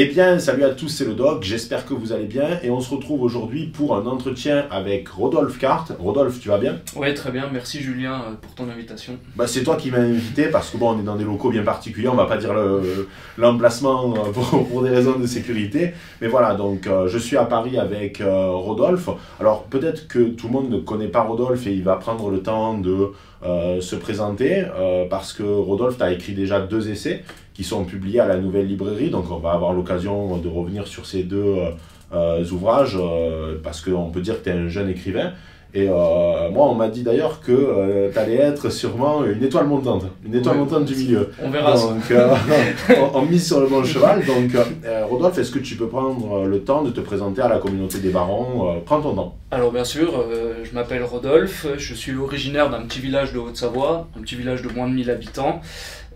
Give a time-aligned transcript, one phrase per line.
[0.00, 2.78] Eh bien, salut à tous, c'est le Doc, j'espère que vous allez bien et on
[2.78, 5.90] se retrouve aujourd'hui pour un entretien avec Rodolphe Carte.
[5.98, 6.76] Rodolphe, tu vas bien?
[6.94, 9.14] Oui, très bien, merci Julien euh, pour ton invitation.
[9.34, 11.64] bah, C'est toi qui m'as invité parce que bon, on est dans des locaux bien
[11.64, 13.08] particuliers, on va pas dire le-
[13.38, 15.94] l'emplacement euh, pour, pour des raisons de sécurité.
[16.20, 19.08] Mais voilà, donc euh, je suis à Paris avec euh, Rodolphe.
[19.40, 22.40] Alors peut-être que tout le monde ne connaît pas Rodolphe et il va prendre le
[22.40, 23.08] temps de
[23.44, 24.64] euh, se présenter
[25.10, 27.24] parce que Rodolphe, tu as écrit déjà deux essais
[27.58, 31.06] qui sont publiés à la Nouvelle Librairie, donc on va avoir l'occasion de revenir sur
[31.06, 31.70] ces deux euh,
[32.14, 35.32] euh, ouvrages euh, parce qu'on peut dire que tu es un jeune écrivain.
[35.74, 40.04] Et euh, moi, on m'a dit d'ailleurs que tu allais être sûrement une étoile montante,
[40.24, 40.62] une étoile Ouais.
[40.62, 41.28] montante du milieu.
[41.42, 41.74] On verra.
[41.74, 42.30] Donc, euh,
[43.12, 44.24] on, on mise sur le bon cheval.
[44.24, 47.58] Donc, euh, Rodolphe, est-ce que tu peux prendre le temps de te présenter à la
[47.58, 48.70] communauté des barons?
[48.70, 49.34] Euh, Prends ton temps.
[49.50, 54.06] Alors bien sûr, euh, je m'appelle Rodolphe, je suis originaire d'un petit village de Haute-Savoie,
[54.18, 55.60] un petit village de moins de 1000 habitants.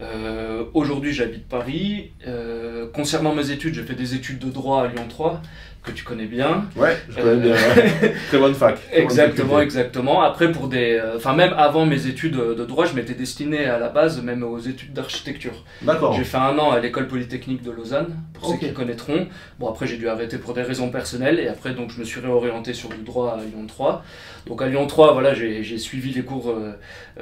[0.03, 2.11] Euh, Aujourd'hui j'habite Paris.
[2.27, 5.41] Euh, concernant mes études, j'ai fait des études de droit à Lyon 3,
[5.83, 6.67] que tu connais bien.
[6.77, 7.53] Ouais, je connais Euh, bien.
[7.53, 8.15] ouais.
[8.29, 8.79] Très bonne fac.
[8.93, 10.23] Exactement, exactement.
[10.23, 13.79] Après, pour des, euh, enfin même avant mes études de droit, je m'étais destiné à
[13.79, 15.65] la base même aux études d'architecture.
[15.83, 16.15] D'accord.
[16.15, 19.27] J'ai fait un an à l'école polytechnique de Lausanne, pour ceux qui connaîtront.
[19.59, 22.21] Bon, après, j'ai dû arrêter pour des raisons personnelles, et après, donc, je me suis
[22.21, 24.05] réorienté sur du droit à Lyon 3.
[24.47, 26.55] Donc, à Lyon 3, voilà, j'ai suivi les cours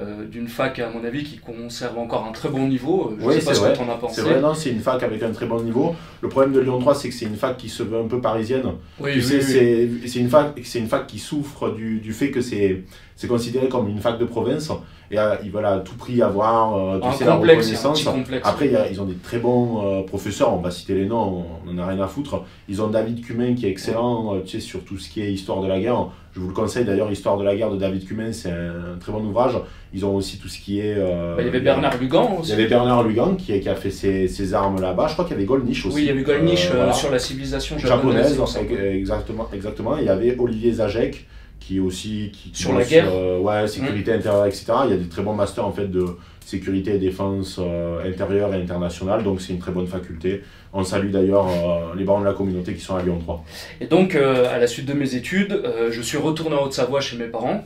[0.01, 3.13] euh, d'une fac, à mon avis, qui conserve encore un très bon niveau.
[3.21, 3.73] Je Oui, sais pas ce vrai.
[3.73, 4.15] que tu en as pensé.
[4.17, 5.95] C'est vrai, non, c'est une fac avec un très bon niveau.
[6.21, 8.21] Le problème de Lyon 3, c'est que c'est une fac qui se veut un peu
[8.21, 8.65] parisienne.
[8.99, 12.41] Oui, tu oui, sais, c'est une fac, une fac qui souffre du, du fait que
[12.41, 12.85] c'est
[13.29, 14.71] considéré comme une fac de province
[15.11, 18.09] et euh, ils veulent à tout prix avoir euh, un sais, la reconnaissance.
[18.45, 21.07] Après, il y a- ils ont des très bons euh, professeurs, on va citer les
[21.07, 22.45] noms, on n'en a rien à foutre.
[22.69, 25.33] Ils ont David Cumin qui est excellent euh, tu sais, sur tout ce qui est
[25.33, 26.07] histoire de la guerre.
[26.33, 29.11] Je vous le conseille d'ailleurs, Histoire de la guerre de David Cumin, c'est un, très
[29.11, 29.59] bon ouvrage.
[29.93, 30.95] Ils ont aussi tout ce qui est.
[30.97, 32.51] euh, Bah, il y avait Bernard Lugan il aussi.
[32.51, 35.09] y avait Bernard Lugan qui, qui a fait ses, ses armes là-bas.
[35.09, 35.97] Je crois qu'il y avait Goldnish aussi.
[35.97, 36.93] Oui, il y avait voilà.
[36.93, 38.39] sur la civilisation japonaise.
[38.71, 39.97] il exactement, exactement.
[39.97, 41.27] Il y avait Olivier Zajek
[41.61, 42.31] qui est aussi.
[42.33, 43.09] Qui, qui Sur la guerre.
[43.13, 44.65] euh, Ouais, sécurité intérieure, etc.
[44.87, 46.05] Il y a des très bons masters en fait de
[46.51, 49.23] sécurité et défense euh, intérieure et internationale.
[49.23, 50.43] Donc c'est une très bonne faculté.
[50.73, 53.45] On salue d'ailleurs euh, les barons de la communauté qui sont à Lyon 3.
[53.81, 57.17] Et donc, euh, à la suite de mes études, je suis retourné en Haute-Savoie chez
[57.17, 57.65] mes parents,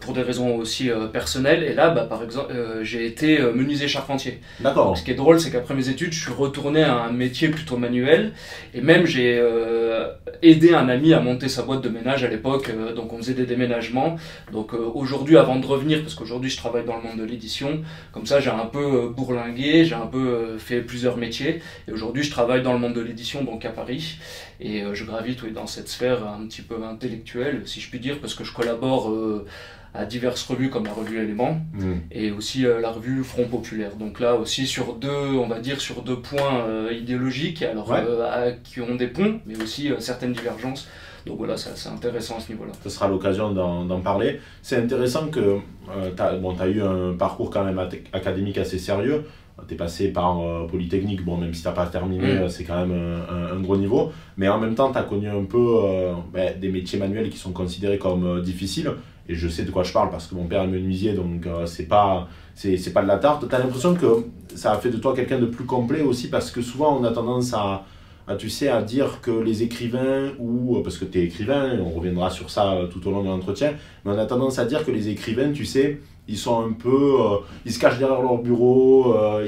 [0.00, 1.62] pour des raisons aussi personnelles.
[1.62, 4.40] Et là, bah, par exemple, j'ai été menuisier charpentier.
[4.60, 4.96] D'accord.
[4.96, 7.76] Ce qui est drôle, c'est qu'après mes études, je suis retourné à un métier plutôt
[7.76, 8.32] manuel.
[8.74, 9.42] Et même, j'ai
[10.42, 12.70] aidé un ami à monter sa boîte de ménage à l'époque.
[12.94, 14.16] donc, on faisait des déménagements.
[14.52, 17.80] Donc, aujourd'hui, avant de revenir, parce qu'aujourd'hui, je travaille dans le monde de l'édition,
[18.12, 21.60] comme ça, j'ai un peu euh, bourlingué, j'ai un peu euh, fait plusieurs métiers.
[21.88, 24.18] Et aujourd'hui, je travaille dans le monde de l'édition, donc à Paris.
[24.60, 27.98] Et euh, je gravite oui, dans cette sphère un petit peu intellectuelle, si je puis
[28.00, 29.44] dire, parce que je collabore euh,
[29.96, 31.94] à diverses revues comme la revue Éléments Hmm.
[32.10, 33.94] et aussi euh, la revue Front Populaire.
[33.96, 37.98] Donc là aussi sur deux, on va dire sur deux points euh, idéologiques, alors Ouais.
[38.28, 40.88] à- qui ont des ponts, mais aussi certaines divergences.
[41.26, 42.72] Donc voilà, ça, c'est intéressant à ce niveau-là.
[42.82, 44.40] Ce sera l'occasion d'en parler.
[44.62, 45.58] C'est intéressant que
[46.16, 47.80] tu as, bon, t'as eu un parcours quand même
[48.12, 49.24] académique assez sérieux.
[49.68, 52.38] Tu es passé par euh, Polytechnique, bon, même si tu n'as pas terminé, Mm.
[52.42, 52.92] euh, c'est quand même
[53.30, 54.10] un, un- gros niveau.
[54.36, 57.38] Mais en même temps, tu as connu un peu euh, ben, des métiers manuels qui
[57.38, 58.90] sont considérés comme euh, difficiles.
[59.28, 61.64] Et je sais de quoi je parle parce que mon père est menuisier, donc euh,
[61.66, 63.48] c'est pas, c'est, pas de la tarte.
[63.48, 66.50] Tu as l'impression que ça a fait de toi quelqu'un de plus complet aussi parce
[66.50, 67.84] que souvent on a tendance à,
[68.26, 71.90] à, tu sais, à dire que les écrivains, ou parce que tu es écrivain, on
[71.90, 73.72] reviendra sur ça euh, tout au long de l'entretien,
[74.04, 76.88] mais on a tendance à dire que les écrivains, tu sais, ils sont un peu.
[77.20, 77.36] euh,
[77.66, 79.46] ils se cachent derrière leur bureau, euh,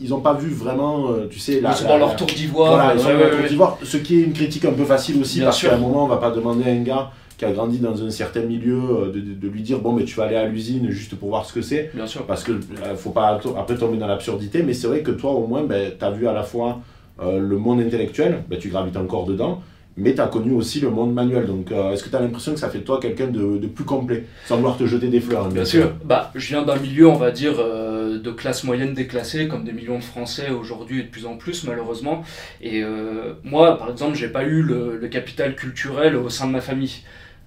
[0.00, 1.70] ils n'ont pas vu vraiment, euh, tu sais, la.
[1.70, 2.74] Ils sont dans leur tour d'ivoire.
[2.74, 4.72] voilà, ils sont ouais, dans ouais, leur tour d'ivoire, ce qui est une critique un
[4.72, 7.10] peu facile aussi, Bien parce qu'à un moment, on va pas demander à un gars
[7.38, 10.04] qui a grandi dans un certain milieu euh, de, de- de lui dire bon, mais
[10.04, 12.24] tu vas aller à l'usine juste pour voir ce que c'est Bien sûr.
[12.24, 15.48] parce que euh, faut pas après tomber dans l'absurdité, mais c'est vrai que toi au
[15.48, 16.78] moins ben, tu as vu à la fois
[17.20, 19.62] euh, le monde intellectuel, ben, tu gravites encore dedans,
[19.96, 21.46] mais tu as connu aussi le monde manuel.
[21.46, 23.66] Donc euh, est-ce que tu as l'impression que ça fait de toi quelqu'un de, de
[23.66, 25.92] plus complet, sans vouloir te jeter des fleurs hein, Bien sûr.
[26.04, 29.72] Bah, je viens d'un milieu, on va dire, euh, de classe moyenne déclassée, comme des
[29.72, 32.24] millions de Français aujourd'hui et de plus en plus, malheureusement.
[32.60, 36.52] Et euh, moi, par exemple, j'ai pas eu le, le capital culturel au sein de
[36.52, 37.02] ma famille.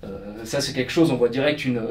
[0.05, 1.81] Euh, ça, c'est quelque chose, on voit direct une,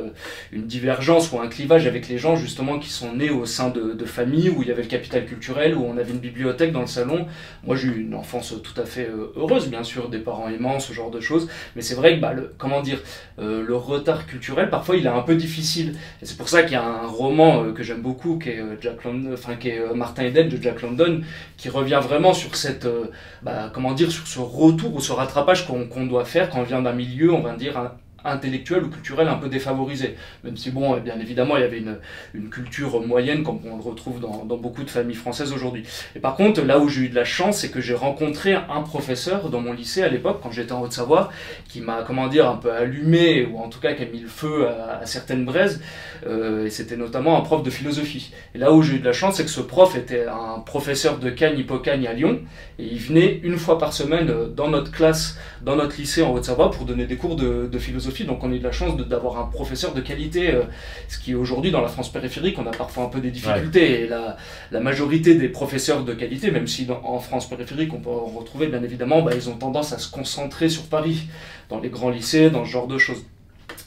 [0.52, 3.92] une divergence ou un clivage avec les gens justement qui sont nés au sein de,
[3.92, 6.80] de familles où il y avait le capital culturel, où on avait une bibliothèque dans
[6.82, 7.26] le salon.
[7.64, 10.78] Moi, j'ai eu une enfance tout à fait euh, heureuse, bien sûr, des parents aimants,
[10.78, 11.48] ce genre de choses.
[11.74, 12.98] Mais c'est vrai que, bah, le, comment dire,
[13.38, 15.94] euh, le retard culturel, parfois, il est un peu difficile.
[16.22, 18.60] Et c'est pour ça qu'il y a un roman euh, que j'aime beaucoup, qui est,
[18.60, 21.22] euh, Jack London, enfin, qui est euh, Martin Eden de Jack London,
[21.56, 23.06] qui revient vraiment sur cette, euh,
[23.42, 26.82] bah, comment dire, sur ce retour ou ce rattrapage qu'on doit faire quand on vient
[26.82, 27.92] d'un milieu, on va dire,
[28.24, 30.16] intellectuelle ou culturelle un peu défavorisée.
[30.42, 31.98] Même si, bon, bien évidemment, il y avait une,
[32.34, 35.84] une culture moyenne, comme on le retrouve dans, beaucoup de familles françaises aujourd'hui.
[36.16, 38.82] Et par contre, là où j'ai eu de la chance, c'est que j'ai rencontré un
[38.82, 41.30] professeur dans mon lycée à l'époque, quand j'étais en Haute-Savoie,
[41.68, 44.28] qui m'a, comment dire, un peu allumé, ou en tout cas qui a mis le
[44.28, 45.82] feu à, certaines braises.
[46.26, 48.32] Euh, et c'était notamment un prof de philosophie.
[48.54, 51.18] Et là où j'ai eu de la chance, c'est que ce prof était un professeur
[51.18, 52.40] de Cagne Hippocagne à Lyon,
[52.78, 56.70] et il venait une fois par semaine dans notre classe, dans notre lycée en Haute-Savoie,
[56.70, 58.13] pour donner des cours de, philosophie.
[58.22, 60.62] Donc on a eu de la chance d'avoir un professeur de qualité, euh,
[61.08, 64.02] ce qui aujourd'hui dans la France périphérique, on a parfois un peu des difficultés.
[64.02, 64.36] Et la,
[64.70, 68.68] la, majorité des professeurs de qualité, même si en France périphérique on peut en retrouver
[68.68, 71.26] bien évidemment, bah, ils ont tendance à se concentrer sur Paris,
[71.68, 73.24] dans les grands lycées, dans ce genre de choses.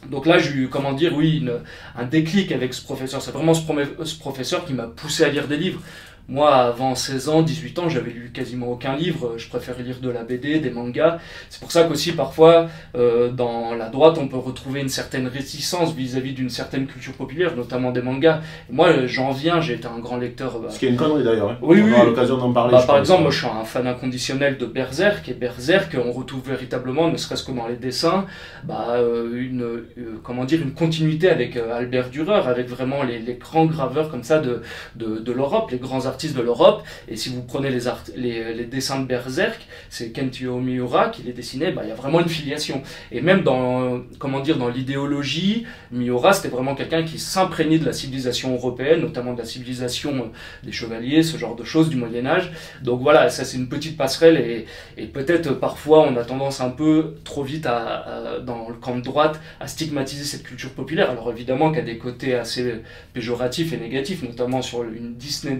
[0.10, 1.46] Donc là, j'ai eu, comment dire, oui,
[1.96, 3.22] un déclic avec ce professeur.
[3.22, 5.82] C'est vraiment ce, professeur qui m'a poussé à lire des livres.
[6.30, 9.36] Moi, avant 16 ans, 18 ans, j'avais lu quasiment aucun livre.
[9.38, 11.20] Je préférais lire de la BD, des mangas.
[11.50, 15.94] C'est pour ça qu'aussi, parfois, euh, dans la droite, on peut retrouver une certaine réticence
[15.94, 18.42] vis-à-vis d'une certaine culture populaire, notamment des mangas.
[18.70, 20.60] moi, j'en viens, j'ai été un grand lecteur.
[20.60, 21.52] Bah, Ce qui est une connerie d'ailleurs.
[21.52, 21.58] Hein.
[21.62, 22.74] Oui, on aura l'occasion d'en parler.
[22.74, 25.30] Bah, par exemple, moi, je suis un fan inconditionnel de Berserk.
[25.30, 28.26] Et Berserk, on retrouve véritablement, ne serait-ce que dans les dessins,
[28.66, 33.36] bah, euh, une, euh, comment dire, une continuité avec Albert Dürer, avec vraiment les, les,
[33.36, 34.62] grands graveurs comme ça de,
[34.96, 36.84] de, de l'Europe, les grands artistes de l'Europe.
[37.08, 41.72] Et si vous prenez les, les, dessins de Berserk, c'est Kentio Miura qui les dessinait,
[41.72, 42.82] bah, il y a vraiment une filiation.
[43.12, 47.94] Et même dans, comment dire, dans l'idéologie, Miura, c'était vraiment quelqu'un qui s'imprégnait de la
[47.94, 52.52] civilisation européenne, notamment de la civilisation euh, des chevaliers, ce genre de choses du Moyen-Âge.
[52.82, 57.16] Donc voilà, ça c'est une petite passerelle et, peut-être parfois on a tendance un peu
[57.24, 61.10] trop vite à, dans le camp de droite à stigmatiser cette culture populaire.
[61.10, 62.82] Alors évidemment qu'il y a des côtés assez
[63.14, 65.58] péjoratifs et négatifs, notamment sur une Disney,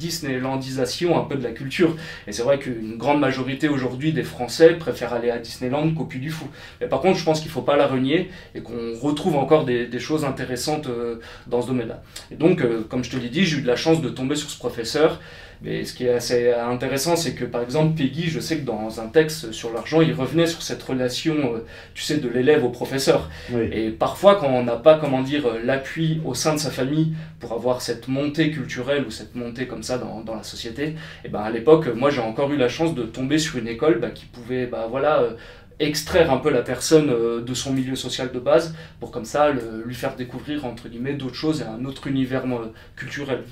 [0.00, 1.94] Disneylandisation un peu de la culture.
[2.26, 6.18] Et c'est vrai qu'une grande majorité aujourd'hui des Français préfèrent aller à Disneyland qu'au Puy
[6.18, 6.48] du Fou.
[6.80, 9.64] Mais par contre, je pense qu'il ne faut pas la renier et qu'on retrouve encore
[9.64, 12.02] des, choses intéressantes euh, dans ce domaine-là.
[12.30, 14.34] Et donc, euh, comme je te l'ai dit, j'ai eu de la chance de tomber
[14.34, 15.20] sur ce professeur
[15.62, 19.00] mais ce qui est assez intéressant, c'est que par exemple, Peggy, je sais que dans
[19.00, 22.70] un texte sur l'argent, il revenait sur cette relation, euh, tu sais, de l'élève au
[22.70, 23.28] professeur.
[23.72, 27.52] Et parfois, quand on n'a pas, comment dire, l'appui au sein de sa famille pour
[27.52, 30.96] avoir cette montée culturelle ou cette montée comme ça dans, dans la société, et
[31.26, 34.00] eh ben à l'époque, moi j'ai encore eu la chance de tomber sur une école
[34.00, 35.32] bah, qui pouvait, bah voilà, euh,
[35.78, 39.50] extraire un peu la personne euh, de son milieu social de base pour comme ça
[39.50, 42.44] lui faire découvrir entre guillemets d'autres choses et un autre univers
[42.96, 43.44] culturel.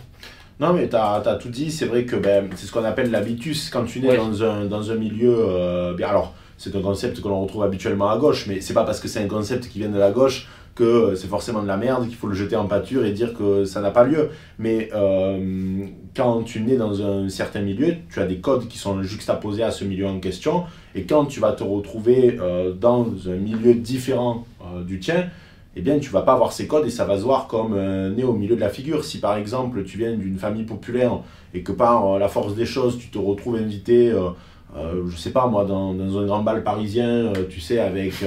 [0.61, 1.71] Non, mais tu as, tout dit.
[1.71, 4.91] C'est vrai que ben, c'est ce qu'on appelle l'habitus quand tu nais dans, un, dans
[4.91, 5.35] un milieu.
[5.39, 8.85] Euh, bien, alors, c'est un concept que l'on retrouve habituellement à gauche, mais c'est pas
[8.85, 11.77] parce que c'est un concept qui vient de la gauche que c'est forcément de la
[11.77, 14.31] merde, qu'il faut le jeter en pâture et dire que ça n'a pas lieu.
[14.61, 19.03] Mais euh, quand tu nais dans un certain milieu, tu as des codes qui sont
[19.03, 20.65] juxtaposés à ce milieu en question.
[20.95, 24.47] Et quand tu vas te retrouver euh, dans un milieu différent
[24.87, 25.31] du tien,
[25.79, 28.11] eh bien, tu vas pas avoir ces codes et ça va se voir comme euh,
[28.11, 29.05] né au milieu de la figure.
[29.05, 31.21] Si par exemple, tu viens d'une famille populaire
[31.55, 34.31] et que par euh, la force des choses, tu te retrouves invité, euh,
[34.77, 38.25] euh je sais pas moi, dans, dans, un grand bal parisien, tu sais, avec,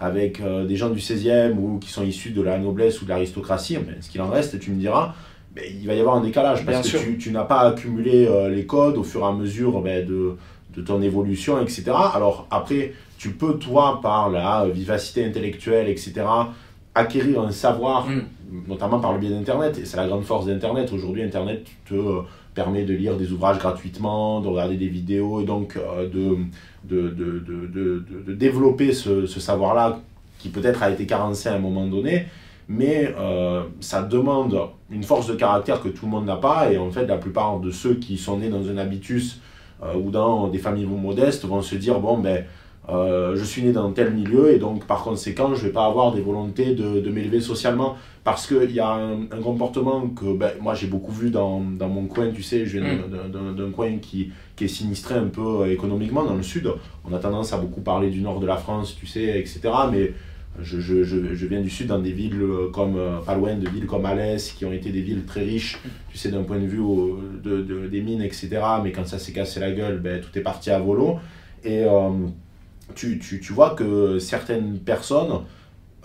[0.00, 3.78] avec des gens du 16e ou qui sont issus de la noblesse ou de l'aristocratie,
[4.00, 5.14] ce qu'il en reste, tu me diras,
[5.54, 8.66] mais il va y avoir un décalage parce que tu, tu n'as pas accumulé les
[8.66, 10.36] codes au fur et à mesure ben, de,
[10.76, 11.84] de ton évolution, etc.
[12.12, 16.24] Alors après, tu peux, toi, par la vivacité intellectuelle, etc.,
[16.94, 18.22] acquérir un savoir, mm.
[18.68, 19.78] notamment par le biais d'Internet.
[19.78, 20.92] Et c'est la grande force d'Internet.
[20.92, 22.22] Aujourd'hui, Internet te euh,
[22.54, 26.36] permet de lire des ouvrages gratuitement, de regarder des vidéos et donc euh, de,
[26.84, 30.00] de, de, de, de, développer ce, ce savoir-là
[30.38, 32.26] qui peut-être a été carencé à un moment donné.
[32.70, 34.58] Mais euh, ça demande
[34.90, 36.70] une force de caractère que tout le monde n'a pas.
[36.70, 39.40] Et en fait, la plupart de ceux qui sont nés dans un habitus
[39.96, 42.44] ou dans des familles modestes vont se dire, bon, ben
[42.90, 45.84] euh, je suis né dans tel milieu et donc par conséquent je ne vais pas
[45.84, 50.52] avoir des volontés de, de m'élever socialement parce qu'il y a un, comportement que ben,
[50.60, 53.56] moi j'ai beaucoup vu dans, dans, mon coin, tu sais, je viens mm.
[53.56, 56.70] d'un coin qui, qui, est sinistré un peu euh, économiquement dans le sud.
[57.06, 59.60] On a tendance à beaucoup parler du nord de la France, tu sais, etc.
[59.90, 60.12] Mais
[60.60, 63.86] je, je, je, viens du sud dans des villes comme, euh, pas loin de villes
[63.86, 65.78] comme Alès, qui ont été des villes très riches,
[66.10, 66.82] tu sais, d'un point de vue
[67.42, 68.60] de, de, des mines, etc.
[68.82, 71.16] Mais quand ça s'est cassé la gueule, ben, tout est parti à volo.
[71.64, 71.84] Et
[72.94, 75.40] tu, tu, tu, vois que certaines personnes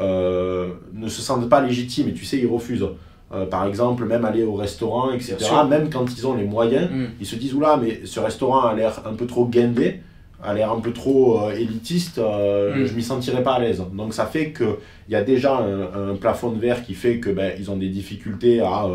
[0.02, 2.88] euh, ne se sentent pas légitimes et tu sais, ils refusent.
[3.32, 5.38] Euh, par exemple, même aller au restaurant, etc.
[5.68, 7.06] Même quand ils ont les moyens, mm.
[7.20, 10.02] ils se disent Oula, mais ce restaurant a l'air un peu trop guindé,
[10.44, 12.86] a l'air un peu trop euh, élitiste, mm.
[12.86, 13.84] je m'y sentirais pas à l'aise.
[13.94, 14.76] Donc ça fait qu'il
[15.10, 18.88] y a déjà un, plafond de verre qui fait qu'ils ben, ont des difficultés à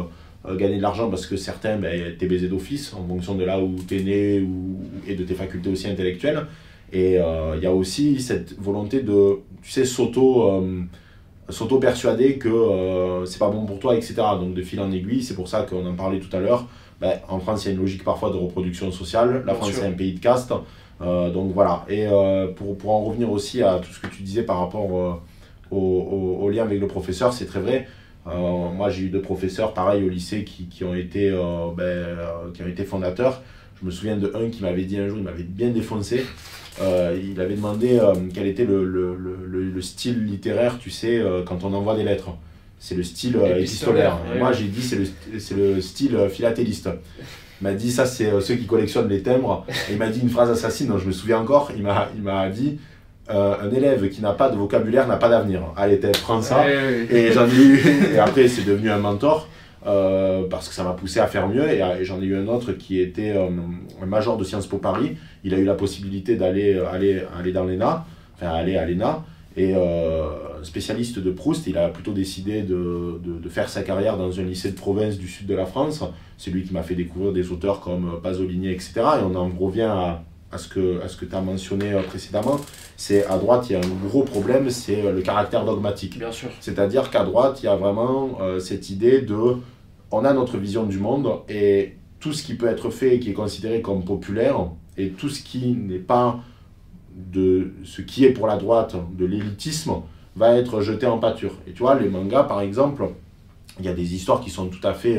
[0.57, 3.75] gagner de l'argent parce que certains, ben, t'es baisé d'office en fonction de là où
[3.88, 6.47] tu es né ou, et de tes facultés aussi intellectuelles.
[6.92, 10.64] Et il y a aussi cette volonté de, tu sais, s'auto
[11.50, 14.14] s'auto-persuader que c'est pas bon pour toi, etc.
[14.38, 16.66] Donc de fil en aiguille, c'est pour ça qu'on en parlait tout à l'heure.
[17.00, 19.45] Ben, en France, il y a une logique parfois de reproduction sociale.
[19.47, 20.52] La France, c'est un pays de caste.
[21.00, 21.85] donc voilà.
[21.88, 22.07] Et
[22.57, 25.21] pour, pour en revenir aussi à tout ce que tu disais par rapport
[25.71, 27.87] au, au, lien avec le professeur, c'est très vrai.
[28.26, 31.85] Euh, moi, j'ai eu deux professeurs, pareil, au lycée, qui, qui ont, été, euh, ben,
[31.85, 33.42] euh, qui ont été fondateurs.
[33.80, 36.26] Je me souviens de un qui m'avait dit un jour, il m'avait bien défoncé.
[36.80, 38.00] Il avait demandé
[38.35, 42.30] quel était le, le, le, le, style littéraire, tu sais, quand on envoie des lettres.
[42.80, 44.18] C'est le style épistolaire.
[44.38, 46.88] Moi, j'ai dit, c'est le, le style philatéliste.
[47.61, 49.66] Il m'a dit, ça, c'est ceux qui collectionnent les timbres.
[49.88, 51.73] Et il m'a dit une phrase assassine, dont je me souviens encore.
[51.76, 52.78] Il m'a dit,
[53.30, 55.61] euh, un élève qui n'a pas de vocabulaire n'a pas d'avenir.
[55.76, 56.64] Allez, prends ça.
[56.68, 57.82] Et j'en ai eu,
[58.14, 59.49] et après c'est devenu un mentor.
[59.87, 62.73] Euh, parce que ça m'a poussé à faire mieux et, j'en ai eu un autre
[62.73, 63.49] qui était euh,
[64.02, 65.16] un major de Sciences Po Paris.
[65.44, 68.04] Il a eu la possibilité d'aller aller, aller dans l'ENA,
[68.35, 69.25] enfin aller à l'ENA,
[69.56, 69.75] et
[70.62, 74.42] spécialiste de Proust, il a plutôt décidé de, de, de, faire sa carrière dans un
[74.44, 76.04] lycée de province du sud de la France.
[76.37, 78.92] C'est lui qui m'a fait découvrir des auteurs comme Pasolini, etc.
[78.97, 82.02] Et on en revient à, à ce que, à ce que tu as mentionné euh,
[82.02, 82.59] précédemment,
[82.97, 86.19] c'est à droite, il y a un gros problème, c'est euh, le caractère dogmatique.
[86.19, 86.49] Bien sûr.
[86.61, 89.37] C'est-à-dire qu'à droite, il y a vraiment euh, cette idée de
[90.11, 93.31] on a notre vision du monde et tout ce qui peut être fait et qui
[93.31, 96.40] est considéré comme populaire et tout ce qui n'est pas
[97.14, 99.93] de ce qui est pour la droite de l'élitisme
[100.35, 101.52] va être jeté en pâture.
[101.67, 103.11] Et tu vois, les mangas, par exemple,
[103.78, 105.19] il y a des histoires qui sont tout à fait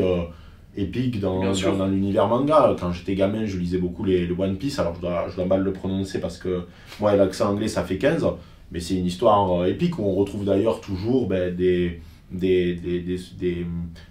[0.75, 2.75] épique dans, dans, l'univers manga.
[2.79, 5.45] Quand j'étais gamin, je lisais beaucoup les, le One Piece, alors je dois, je dois
[5.45, 6.63] mal le prononcer parce que
[6.99, 8.25] moi, l'accent anglais, ça fait 15,
[8.71, 12.99] mais c'est une histoire euh, épique où on retrouve d'ailleurs toujours ben, des, des, des,
[12.99, 13.65] des,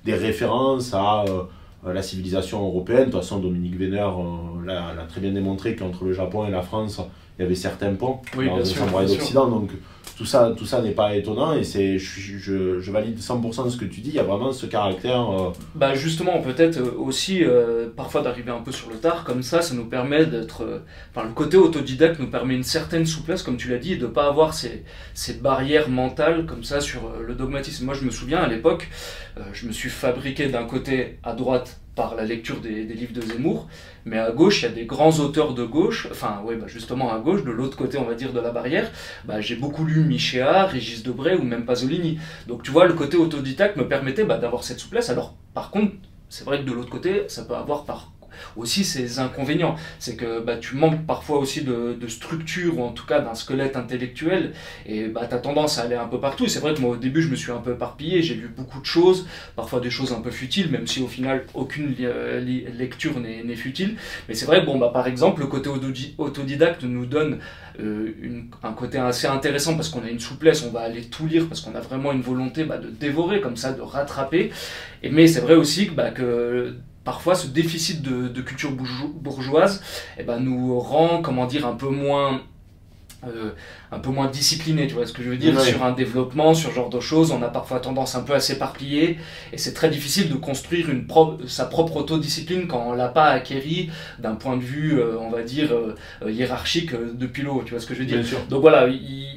[0.04, 3.06] des, références à euh, la civilisation européenne.
[3.06, 6.62] De toute façon, Dominique Vénère euh, l'a très bien démontré qu'entre le Japon et la
[6.62, 7.00] France,
[7.38, 9.48] il y avait certains ponts oui, dans le samouraï d'Occident.
[9.48, 9.70] Donc,
[10.18, 13.76] tout ça, tout ça n'est pas étonnant et c'est, je, je, valide 100% de ce
[13.76, 14.08] que tu dis.
[14.08, 15.30] Il y a vraiment ce caractère.
[15.30, 19.44] Euh, bah justement, peut-être euh, aussi euh, parfois d'arriver un peu sur le tard, comme
[19.44, 20.82] ça, ça nous permet d'être.
[21.14, 24.06] enfin, le côté autodidacte nous permet une certaine souplesse, comme tu l'as dit, et de
[24.06, 24.82] ne pas avoir ces,
[25.14, 27.84] ces, barrières mentales comme ça sur le dogmatisme.
[27.84, 28.88] Moi, je me souviens à l'époque,
[29.52, 33.66] je me suis fabriqué d'un côté à droite par la lecture des, livres de Zemmour,
[34.04, 37.12] mais à gauche, il y a des grands auteurs de gauche, enfin, oui, bah justement
[37.12, 38.88] à gauche, de l'autre côté, on va dire, de la barrière,
[39.24, 42.20] bah, j'ai beaucoup lu Michéa, Régis Debray ou même Pasolini.
[42.46, 45.10] Donc, tu vois, le côté autodidacte me permettait bah, d'avoir cette souplesse.
[45.10, 45.94] Alors, par contre,
[46.28, 48.12] c'est vrai que de l'autre côté, ça peut avoir par
[48.56, 49.76] aussi ses inconvénients.
[49.98, 53.34] C'est que bah, tu manques parfois aussi de, de, structure, ou en tout cas d'un
[53.34, 54.52] squelette intellectuel,
[54.86, 56.46] et bah, tu as tendance à aller un peu partout.
[56.46, 58.80] C'est vrai que moi au début je me suis un peu éparpillé, j'ai lu beaucoup
[58.80, 59.26] de choses,
[59.56, 61.94] parfois des choses un peu futiles, même si au final aucune
[62.76, 63.96] lecture n'est futile.
[64.28, 65.70] Mais c'est vrai bon, bah, par exemple le côté
[66.18, 67.38] autodidacte nous donne
[67.80, 68.12] euh,
[68.62, 71.60] un côté assez intéressant parce qu'on a une souplesse, on va aller tout lire parce
[71.60, 74.50] qu'on a vraiment une volonté bah, de dévorer comme ça, de rattraper.
[75.02, 76.74] Et, mais c'est vrai aussi bah, que
[77.08, 79.82] parfois ce déficit de, culture bourgeoise
[80.18, 82.42] eh ben, nous rend, comment dire, un peu moins
[83.26, 83.52] euh,
[83.90, 86.70] un peu moins discipliné, tu vois ce que je veux dire, sur un développement, sur
[86.70, 89.18] ce genre de choses, on a parfois tendance un peu à s'éparpiller,
[89.52, 91.06] et c'est très difficile de construire une
[91.46, 95.42] sa propre autodiscipline quand on l'a pas acquérie d'un point de vue, euh, on va
[95.42, 98.22] dire, euh, hiérarchique depuis l'eau, tu vois ce que je veux dire.
[98.50, 98.86] Donc voilà,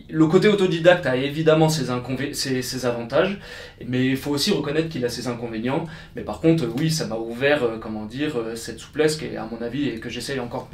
[0.10, 1.86] le côté autodidacte a évidemment ses,
[2.34, 3.40] ses, ses avantages,
[3.88, 7.16] mais il faut aussi reconnaître qu'il a ses inconvénients, mais par contre, oui, ça m'a
[7.16, 10.70] ouvert, comment dire, cette souplesse qui est, à mon avis, et que j'essaye encore,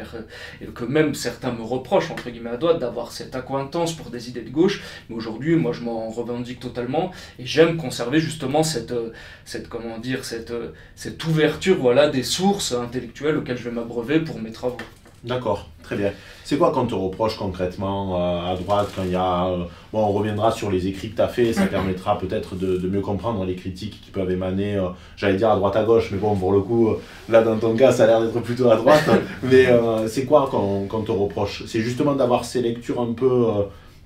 [0.61, 3.35] et que même certains me reprochent, entre guillemets à droite, d'avoir cette
[3.67, 7.77] accointance pour des idées de gauche, mais aujourd'hui, moi, je m'en revendique totalement et j'aime
[7.77, 9.11] conserver justement cette, euh,
[9.45, 14.19] cette, comment dire, cette, euh, cette ouverture voilà, des sources intellectuelles auxquelles je vais m'abreuver
[14.19, 14.77] pour mes travaux.
[15.23, 16.11] D'accord, très bien.
[16.43, 19.49] C'est quoi qu'on te reproche concrètement euh, à droite quand il y a...
[19.91, 22.87] bon, on reviendra sur les écrits que tu as fait, ça permettra peut-être de, de,
[22.87, 24.79] mieux comprendre les critiques qui peuvent émaner,
[25.15, 26.89] j'allais dire à droite à gauche, mais bon, pour le coup,
[27.29, 29.09] là dans ton cas, ça a l'air d'être plutôt à droite.
[29.43, 29.67] mais
[30.07, 31.63] c'est quoi qu'on te reproche?
[31.67, 33.45] C'est justement d'avoir ces lectures un peu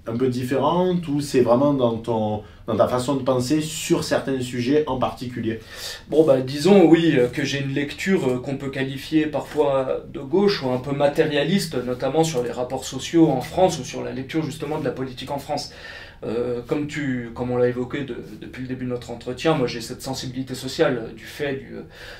[0.08, 4.42] un peu différente ou c'est vraiment dans, ton, dans ta façon de penser sur certains
[4.42, 5.60] sujets en particulier?
[6.10, 10.20] Bon, bah, disons oui, euh, que j'ai une lecture euh, qu'on peut qualifier parfois de
[10.20, 14.12] gauche ou un peu matérialiste, notamment sur les rapports sociaux en France ou sur la
[14.12, 15.72] lecture justement de la politique en France.
[16.24, 18.06] Euh, comme, tu, comme on l'a évoqué
[18.40, 21.74] depuis le début de notre entretien, moi j'ai cette sensibilité sociale du fait du,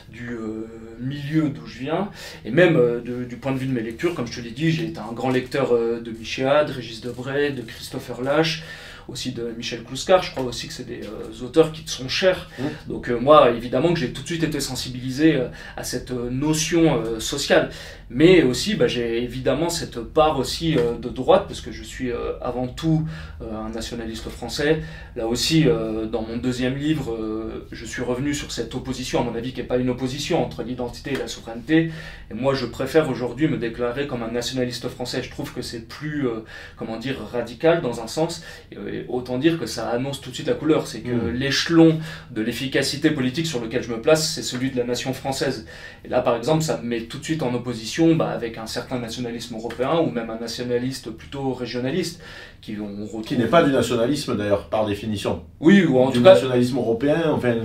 [0.10, 0.68] du euh,
[1.00, 2.10] milieu d'où je viens,
[2.44, 4.72] et même euh, du point de vue de mes lectures, comme je te l'ai dit,
[4.72, 8.64] j'ai été un grand lecteur de Michéa, de Régis Debray, de Christopher Lash,
[9.08, 10.24] aussi de Michel Kluskar.
[10.24, 11.02] Je crois aussi que c'est des
[11.44, 12.50] auteurs qui te sont chers.
[12.58, 12.64] Mmh.
[12.88, 15.40] Donc moi, évidemment que j'ai tout de suite été sensibilisé
[15.76, 17.72] à cette notion sociale.
[18.14, 22.68] Mais aussi, bah, j'ai évidemment cette part aussi de droite, parce que je suis avant
[22.68, 23.08] tout
[23.42, 24.82] un nationaliste français.
[25.16, 25.66] Là aussi,
[26.12, 27.18] dans mon deuxième livre,
[27.72, 30.64] je suis revenu sur cette opposition, à mon avis, qui n'est pas une opposition entre
[30.64, 31.92] l'identité et la souveraineté.
[32.30, 35.24] Et moi, je préfère aujourd'hui me déclarer comme un nationaliste français.
[35.24, 36.44] Je trouve que c'est plus, euh,
[36.78, 38.44] comment dire, radical dans un sens.
[38.72, 40.88] Et, autant dire que ça annonce tout de suite la couleur.
[40.88, 41.32] C'est que mmh.
[41.32, 42.00] l'échelon
[42.32, 45.66] de l'efficacité politique sur lequel je me place, c'est celui de la nation française.
[46.06, 48.66] Et là, par exemple, ça me met tout de suite en opposition bah, avec un
[48.68, 52.22] certain nationalisme européen ou même un nationaliste plutôt régionaliste.
[52.62, 55.44] Qui, on qui n'est pas du nationalisme d'ailleurs, par définition.
[55.60, 56.34] Oui, ou en du tout cas.
[56.34, 57.56] nationalisme européen, enfin.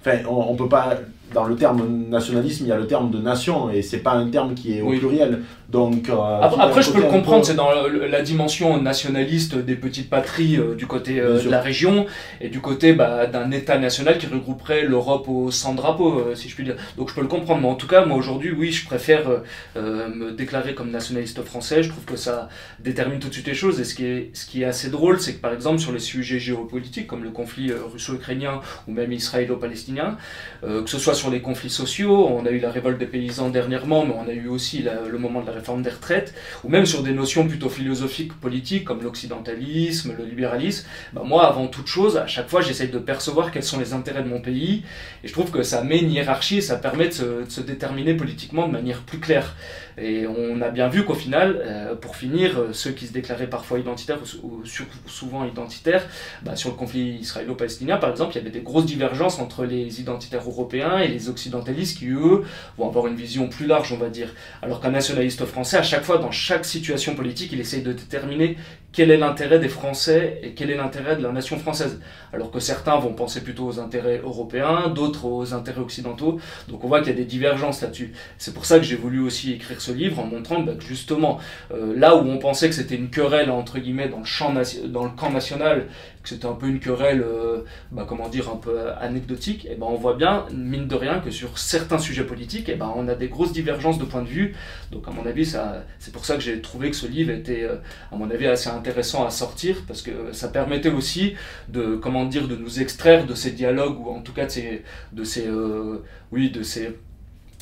[0.00, 1.00] Enfin, on ne peut pas
[1.32, 4.28] dans le terme nationalisme, il y a le terme de nation et c'est pas un
[4.28, 5.42] terme qui est au pluriel.
[5.68, 10.56] Donc euh, après, je peux le comprendre, c'est dans la, dimension nationaliste des petites patries
[10.56, 12.06] euh, du côté euh, de la région
[12.40, 16.54] et du côté bah, d'un État national qui regrouperait l'Europe au sans drapeau, si je
[16.54, 16.76] puis dire.
[16.96, 19.24] Donc je peux le comprendre, mais en tout cas, moi aujourd'hui, oui, je préfère
[19.74, 21.82] me déclarer comme nationaliste français.
[21.82, 22.48] Je trouve que ça
[22.80, 23.80] détermine tout de suite les choses.
[23.80, 25.98] Et ce qui est, ce qui est assez drôle, c'est que par exemple sur les
[25.98, 30.16] sujets géopolitiques comme le conflit russo-ukrainien ou même israélo-palestinien,
[30.62, 34.06] que ce soit sur les conflits sociaux, on a eu la révolte des paysans dernièrement,
[34.06, 37.02] mais on a eu aussi le moment de la réforme des retraites, ou même sur
[37.02, 42.26] des notions plutôt philosophiques, politiques, comme l'occidentalisme, le libéralisme, bah, moi, avant toute chose, à
[42.26, 44.84] chaque fois, j'essaye de percevoir quels sont les intérêts de mon pays,
[45.24, 48.68] et je trouve que ça met une hiérarchie et ça permet de se déterminer politiquement
[48.68, 49.56] de manière plus claire.
[49.98, 53.48] Et on a bien vu qu'au final, euh, pour finir, euh, ceux qui se déclaraient
[53.48, 54.62] parfois identitaires ou,
[55.06, 56.06] souvent identitaires,
[56.42, 60.00] bah, sur le conflit israélo-palestinien par exemple, il y avait des grosses divergences entre les
[60.00, 62.42] identitaires européens et les occidentalistes qui, eux,
[62.76, 64.34] vont avoir une vision plus large, on va dire.
[64.60, 68.58] Alors qu'un nationaliste français, à chaque fois, dans chaque situation politique, il essaye de déterminer
[68.96, 72.00] quel est l'intérêt des Français et quel est l'intérêt de la nation française.
[72.32, 76.40] Alors que certains vont penser plutôt aux intérêts européens, d'autres aux intérêts occidentaux.
[76.68, 78.14] Donc on voit qu'il y a des divergences là-dessus.
[78.38, 81.38] C'est pour ça que j'ai voulu aussi écrire ce livre en montrant bah, que justement,
[81.74, 84.54] euh, là où on pensait que c'était une querelle entre guillemets dans le, champ
[84.86, 85.88] dans le camp national,
[86.26, 89.86] que c'était un peu une querelle, euh, bah, comment dire, un peu anecdotique, et ben
[89.88, 93.14] on voit bien, mine de rien, que sur certains sujets politiques, et ben on a
[93.14, 94.56] des grosses divergences de point de vue.
[94.90, 97.76] Donc à mon avis, c'est pour ça que j'ai trouvé que ce livre était, euh,
[98.10, 101.34] à mon avis, assez intéressant à sortir, parce que ça permettait aussi
[101.68, 104.80] de, comment de nous extraire de ces dialogues, ou en tout cas de
[105.12, 105.48] de ces
[106.32, 106.90] oui, de ces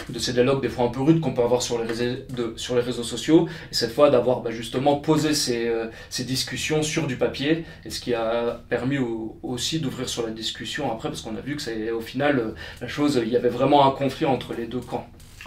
[0.09, 2.22] de ces dialogues des fois un peu rudes qu'on peut avoir sur les réseaux,
[2.57, 6.83] sur les réseaux sociaux, et cette fois d'avoir bah, justement posé ces, euh, ces, discussions
[6.83, 8.98] sur du papier, et ce qui a permis
[9.42, 12.54] aussi d'ouvrir sur la discussion après, parce qu'on a vu que c'est au final euh,
[12.80, 15.07] la chose, il y avait vraiment un conflit entre les deux camps.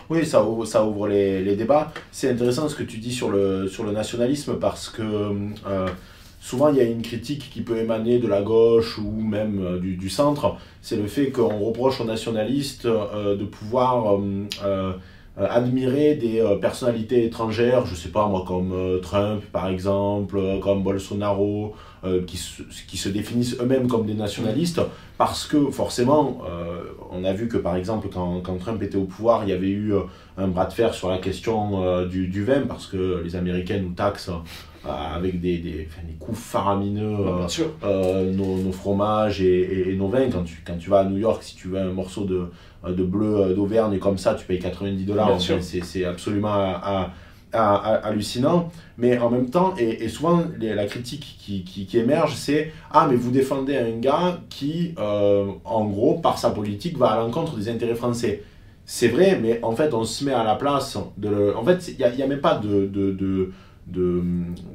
[0.09, 1.91] Oui, ça ouvre, ça ouvre les, les débats.
[2.11, 5.01] C'est intéressant ce que tu dis sur le, sur le nationalisme, parce que...
[5.01, 5.87] Euh,
[6.39, 9.79] souvent il y a une critique qui peut émaner de la gauche ou même euh,
[9.79, 14.19] du, centre, c'est le fait qu'on reproche aux nationalistes euh, de pouvoir
[14.65, 14.93] euh,
[15.37, 18.73] admirer des personnalités étrangères, je sais pas moi, comme
[19.03, 21.75] Trump par exemple, comme Bolsonaro,
[22.25, 24.81] qui, se, définissent eux-mêmes comme des nationalistes,
[25.19, 26.41] parce que forcément,
[27.11, 29.93] on a vu que par exemple quand, Trump était au pouvoir, il y avait eu
[30.39, 34.31] un bras de fer sur la question du, vin, parce que les Américains nous taxent
[34.87, 37.47] avec des, des, des coûts faramineux, bah,
[37.83, 40.29] euh, nos, nos, fromages et, et, nos vins.
[40.29, 42.49] Quand tu, quand tu vas à New York, si tu veux un morceau de,
[42.87, 45.39] de bleu d'Auvergne comme ça, tu payes 90 dollars.
[45.39, 47.11] c'est absolument à,
[47.53, 48.71] hallucinant.
[48.97, 53.07] Mais en même temps, et, et souvent la critique qui, qui, qui émerge, c'est Ah,
[53.09, 57.55] mais vous défendez un gars qui, euh, en gros, par sa politique, va à l'encontre
[57.55, 58.43] des intérêts français.
[58.85, 61.53] C'est vrai, mais en fait, on se met à la place de.
[61.55, 63.51] En fait, il n'y a, a, même pas de, de, de
[63.87, 64.21] de,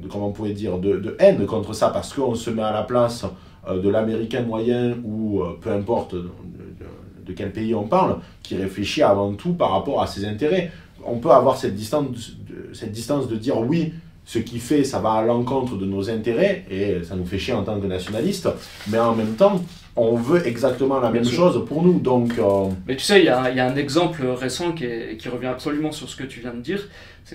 [0.09, 3.25] comment on pourrait dire, de, haine contre ça, parce qu'on se met à la place
[3.67, 9.01] euh, de l'américain moyen ou euh, peu importe de, quel pays on parle, qui réfléchit
[9.01, 10.71] avant tout par rapport à ses intérêts.
[11.05, 12.33] On peut avoir cette distance,
[12.73, 13.93] cette distance de dire oui,
[14.25, 17.53] ce qui fait, ça va à l'encontre de nos intérêts, et ça nous fait chier
[17.53, 18.49] en tant que nationalistes,
[18.89, 19.61] mais en même temps,
[19.95, 21.99] on veut exactement la même chose pour nous.
[21.99, 24.87] Donc, euh, Mais tu sais, il y, y, a un exemple récent qui,
[25.19, 26.81] qui, revient absolument sur ce que tu viens de dire.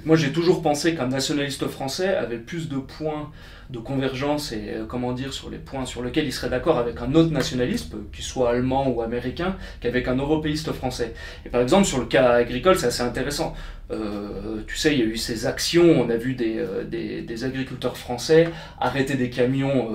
[0.04, 3.30] Moi, j'ai toujours pensé qu'un nationaliste français avait plus de points
[3.70, 7.00] de convergence et, euh, comment dire, sur les points sur lesquels il serait d'accord avec
[7.02, 11.14] un autre nationaliste, qu'il soit allemand ou américain, qu'avec un européiste français.
[11.44, 13.54] Et par exemple, sur le cas agricole, c'est assez intéressant.
[13.90, 17.44] Euh, tu sais, il y a eu ces actions, on a vu des, des, des
[17.44, 18.50] agriculteurs français
[18.80, 19.88] arrêter des camions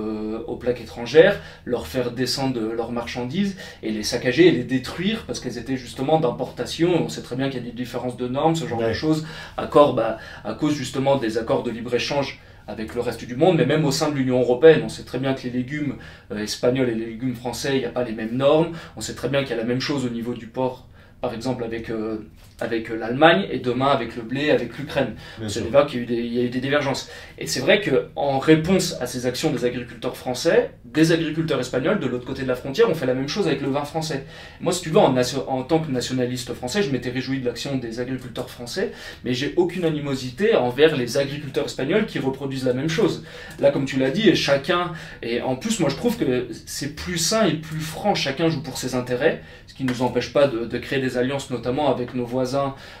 [0.48, 5.24] aux plaques étrangères, leur faire descendre de leurs marchandises et les saccager et les détruire
[5.26, 7.04] parce qu'elles étaient justement d'importation.
[7.04, 9.26] On sait très bien qu'il y a des différences de normes, ce genre de choses,
[9.56, 13.66] accords, bah, à cause justement des accords de libre-échange avec le reste du monde, mais
[13.66, 14.82] même au sein de l'Union européenne.
[14.84, 15.96] On sait très bien que les légumes
[16.32, 18.72] euh, espagnols et les légumes français, il n'y a pas les mêmes normes.
[18.96, 20.86] On sait très bien qu'il y a la même chose au niveau du porc,
[21.20, 22.18] par exemple avec euh,
[22.60, 25.14] avec euh, l'Allemagne et demain avec le blé, avec l'Ukraine.
[25.48, 27.10] C'est là qu'il y, a eu des divergences.
[27.38, 32.06] Et c'est vrai qu'en réponse à ces actions des agriculteurs français, des agriculteurs espagnols de
[32.06, 34.24] l'autre côté de la frontière ont fait la même chose avec le vin français.
[34.60, 37.76] Moi, si tu veux, en, en tant que nationaliste français, je m'étais réjoui de l'action
[37.76, 38.92] des agriculteurs français,
[39.24, 43.24] mais j'ai aucune animosité envers les agriculteurs espagnols qui reproduisent la même chose.
[43.58, 47.18] Là, comme tu l'as dit, chacun, et en plus, moi je trouve que c'est plus
[47.18, 50.46] sain et plus franc, chacun joue pour ses intérêts, ce qui ne nous empêche pas
[50.46, 52.43] de, de créer des alliances, notamment avec nos voisins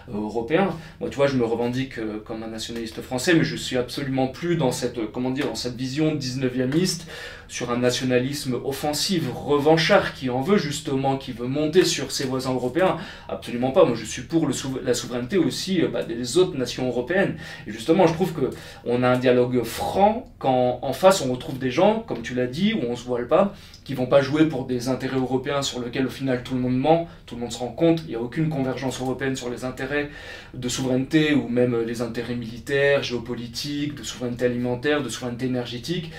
[0.08, 0.70] euh, européen.
[1.00, 4.28] Moi, tu vois, je me revendique euh, comme un nationaliste français, mais je suis absolument
[4.28, 7.02] plus dans cette, euh, comment dire, dans cette vision 19e
[7.46, 12.54] sur un nationalisme offensif, revanchard, qui en veut justement, qui veut monter sur ses voisins
[12.54, 12.96] européens.
[13.28, 13.84] Absolument pas.
[13.84, 17.36] Moi, je suis pour la souveraineté aussi bah, des autres nations européennes.
[17.66, 18.50] Et justement, je trouve que
[18.84, 22.46] on a un dialogue franc quand en face on retrouve des gens, comme tu l'as
[22.46, 23.54] dit, où on se voile pas,
[23.84, 26.78] qui vont pas jouer pour des intérêts européens sur lesquels au final tout le monde
[26.78, 29.64] ment, tout le monde se rend compte, il n'y a aucune convergence européenne sur les
[29.64, 30.10] intérêts
[30.54, 36.10] de souveraineté ou même les intérêts militaires, géopolitiques, de souveraineté alimentaire, de souveraineté énergétique.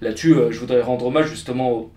[0.00, 1.92] Là-dessus, euh, je voudrais rendre hommage justement aux,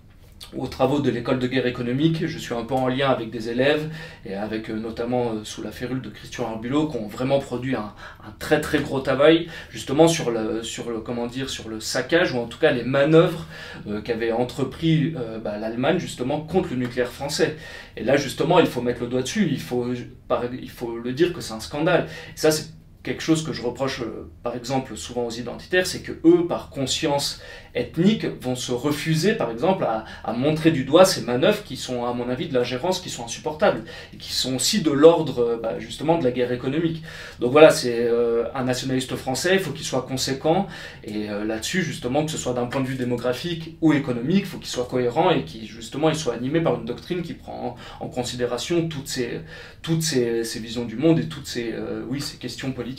[0.55, 2.25] aux travaux de l'école de guerre économique.
[2.27, 3.89] Je suis un peu en lien avec des élèves
[4.25, 7.75] et avec euh, notamment euh, sous la férule de Christian Arbulot qui ont vraiment produit
[7.75, 7.93] un,
[8.39, 12.45] très très gros travail justement sur le, sur comment dire sur le saccage ou en
[12.45, 13.47] tout cas les manœuvres
[13.87, 17.57] euh, qu'avait entrepris bah, l'Allemagne justement contre le nucléaire français.
[17.97, 21.33] Et là justement il faut mettre le doigt dessus, il faut, il faut le dire
[21.33, 22.07] que c'est un scandale.
[22.33, 22.67] Et ça c'est
[23.05, 24.01] quelque chose que je reproche
[24.43, 27.39] par exemple souvent aux identitaires, c'est que eux, par conscience
[27.75, 32.13] ethniques vont se refuser, par exemple, à, montrer du doigt ces manœuvres qui sont, à
[32.13, 35.79] mon avis, de l'ingérence, qui sont insupportables, et qui sont aussi de l'ordre, euh, bah,
[35.79, 37.03] justement, de la guerre économique.
[37.39, 40.67] Donc voilà, c'est euh, un nationaliste français, il faut qu'il soit conséquent,
[41.03, 44.45] et euh, là-dessus, justement, que ce soit d'un point de vue démographique ou économique, il
[44.45, 48.07] faut qu'il soit cohérent et qu'il, il soit animé par une doctrine qui prend en,
[48.07, 49.41] considération toutes ces,
[49.81, 51.73] toutes ces, visions du monde et toutes ces,
[52.09, 52.94] oui, ces questions politiques.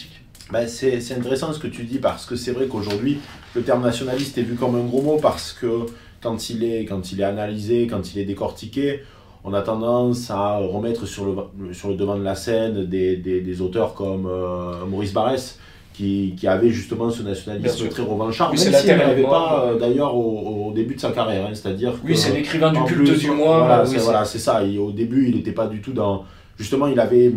[0.52, 3.18] Ben c'est intéressant ce que tu dis parce que c'est vrai qu'aujourd'hui,
[3.54, 5.86] le terme nationaliste est vu comme un gros mot parce que
[6.22, 9.00] quand il est, quand il est analysé, quand il est décortiqué,
[9.44, 13.40] on a tendance à remettre sur le, sur le devant de la scène des, des,
[13.40, 15.58] des auteurs comme euh, Maurice Barrès,
[15.94, 20.14] qui, qui, avait justement ce nationalisme très revanchard, oui, même s'il n'avait pas euh, d'ailleurs
[20.14, 21.46] au, au, début de sa carrière.
[21.46, 23.58] Hein, C'est-à-dire Oui, c'est l'écrivain du culte du mois.
[23.58, 24.62] Voilà, oui, c'est voilà, ça.
[24.64, 26.24] Au début, il n'était pas du tout dans
[26.58, 27.32] justement, il avait,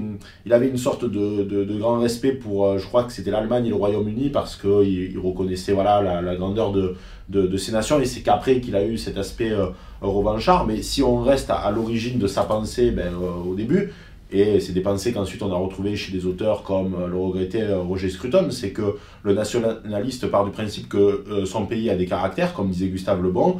[0.45, 3.65] il avait une sorte de, de, grand respect pour, euh, je crois que c'était l'Allemagne
[3.65, 6.95] et le Royaume-Uni, parce qu'il il reconnaissait voilà, la, la grandeur de,
[7.29, 9.67] de, ces nations, et c'est qu'après qu'il a eu cet aspect euh,
[10.01, 10.65] revanchard.
[10.65, 13.91] Mais si on reste à, l'origine de sa pensée ben, euh, au début,
[14.31, 18.11] et c'est des pensées qu'ensuite on a retrouvées chez des auteurs comme le regretté Roger
[18.11, 22.69] Scruton, c'est que le nationaliste part du principe que son pays a des caractères, comme
[22.69, 23.59] disait Gustave Le Bon,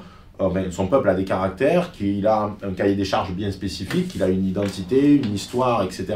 [0.72, 4.28] son peuple a des caractères, qu'il a un cahier des charges bien spécifique, qu'il a
[4.28, 6.16] une identité, une histoire, etc.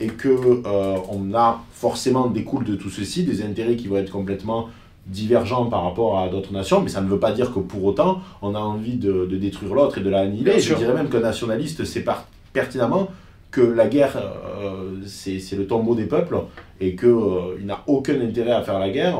[0.00, 4.10] Et que euh, on a forcément découle de tout ceci des intérêts qui vont être
[4.10, 4.68] complètement
[5.06, 8.20] divergents par rapport à d'autres nations, mais ça ne veut pas dire que pour autant
[8.40, 10.60] on a envie de, détruire l'autre et de l'annihiler.
[10.60, 12.04] Je dirais même qu'un nationaliste sait
[12.52, 13.08] pertinemment
[13.50, 16.38] que la guerre, euh, c'est le tombeau des peuples
[16.80, 19.18] et qu'il euh, n'a aucun intérêt à faire la guerre.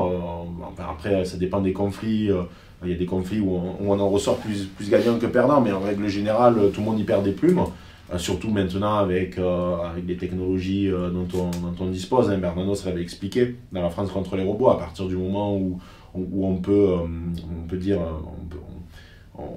[0.79, 2.31] après, ça dépend des conflits
[2.83, 5.71] il y a des conflits où on, en ressort plus, plus gagnant que perdant, mais
[5.71, 7.63] en règle générale, tout le monde y perd des plumes.
[8.13, 12.29] Euh, surtout maintenant avec, euh, avec les technologies euh, dont, on, dont on dispose.
[12.29, 12.37] Hein.
[12.37, 15.79] Bernanos l'avait expliqué dans la France contre les robots, à partir du moment où,
[16.13, 18.59] où on, peut, on peut dire, on peut,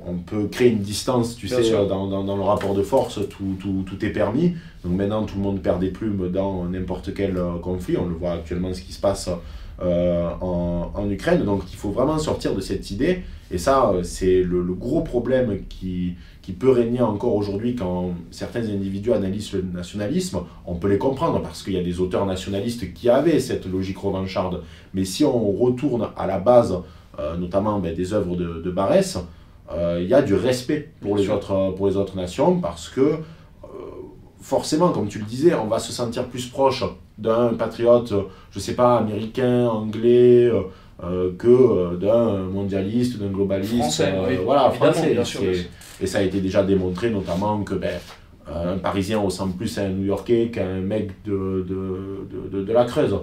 [0.06, 3.56] on, peut créer une distance, tu sais, dans, dans, dans, le rapport de force, tout,
[3.60, 4.54] tout, tout, est permis.
[4.84, 7.96] Donc maintenant, tout le monde perd des plumes dans n'importe quel conflit.
[7.98, 9.28] On le voit actuellement ce qui se passe
[9.82, 11.44] euh, en, en, Ukraine.
[11.44, 13.24] Donc il faut vraiment sortir de cette idée.
[13.50, 18.62] Et ça, euh, c'est le, gros problème qui, qui peut régner encore aujourd'hui quand certains
[18.70, 20.40] individus analysent le nationalisme.
[20.64, 23.98] On peut les comprendre parce qu'il y a des auteurs nationalistes qui avaient cette logique
[23.98, 24.62] revancharde.
[24.94, 26.78] Mais si on retourne à la base,
[27.18, 29.18] euh, notamment ben, des œuvres de, de Barès,
[29.98, 33.16] il y a du respect pour les, autres, pour les autres nations parce que
[34.40, 36.84] forcément, comme tu le disais, on va se sentir plus proche
[37.18, 38.12] d'un patriote,
[38.50, 40.62] je sais pas, américain, anglais, euh,
[41.02, 43.78] euh, que euh, d'un mondialiste, d'un globaliste.
[43.78, 45.12] Français, voilà, français.
[45.12, 45.42] Bien sûr,
[46.00, 47.98] et ça a été déjà démontré, notamment que ben,
[48.54, 52.84] un Parisien ressemble plus à un New-Yorkais qu'à un mec de, de, de, de la
[52.84, 53.16] Creuse.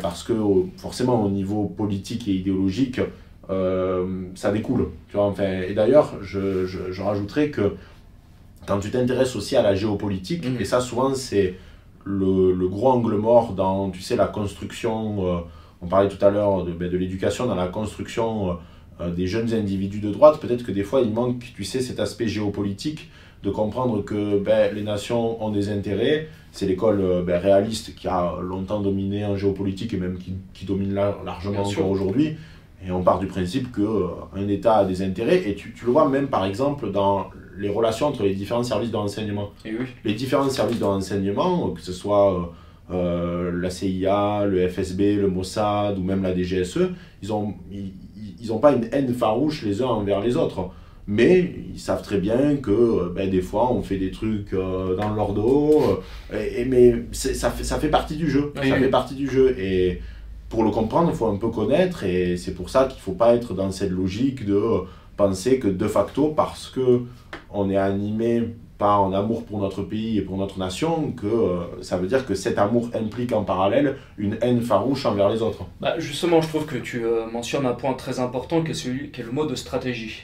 [0.00, 0.34] parce que
[0.76, 3.00] forcément, au niveau politique et idéologique,
[3.48, 4.88] ça découle.
[5.08, 7.72] Tu vois, enfin, et d'ailleurs, je, je, je rajouterais que
[8.66, 10.60] quand tu t'intéresses aussi à la géopolitique, mm.
[10.60, 11.56] et ça souvent c'est
[12.10, 15.38] le, le, gros angle mort dans tu sais, la construction euh,
[15.82, 18.58] on parlait tout à l'heure de, ben, de l'éducation dans la construction
[19.16, 22.28] des jeunes individus de droite, peut-être que des fois il manque, tu sais, cet aspect
[22.28, 23.08] géopolitique
[23.42, 26.28] de comprendre que ben, les nations ont des intérêts.
[26.52, 30.92] C'est l'école ben, réaliste qui a longtemps dominé en géopolitique et même qui, qui domine
[30.92, 32.36] largement encore aujourd'hui.
[32.86, 35.92] Et on part du principe qu'un euh, État a des intérêts, et tu, tu, le
[35.92, 37.28] vois même par exemple dans
[37.60, 39.50] les relations entre les différents services de renseignement.
[39.64, 39.84] Et oui.
[40.04, 45.28] Les différents services de renseignement, que ce soit euh, euh la CIA, le FSB, le
[45.28, 46.88] Mossad ou même la DGSE,
[47.22, 47.92] ils n'ont ils,
[48.40, 50.70] ils ont pas une haine farouche les uns envers les autres.
[51.06, 55.14] Mais ils savent très bien que euh, ben, des fois on fait des trucs dans
[55.14, 55.82] leur dos,
[56.32, 58.52] et, mais ça fait, ça fait partie du jeu.
[58.56, 59.54] ça fait partie du jeu.
[59.58, 60.00] Et
[60.48, 63.12] pour le comprendre, il faut un peu connaître et c'est pour ça qu'il ne faut
[63.12, 64.60] pas être dans cette logique de
[65.20, 67.02] penser que de facto, parce que
[67.50, 71.82] on est animé par un amour pour notre pays et pour notre nation, que euh,
[71.82, 75.66] ça veut dire que cet amour implique en parallèle une haine farouche envers les autres.
[75.82, 79.12] Bah justement, je trouve que tu euh, mentionnes un point très important qui est, celui,
[79.14, 80.22] le mot de stratégie.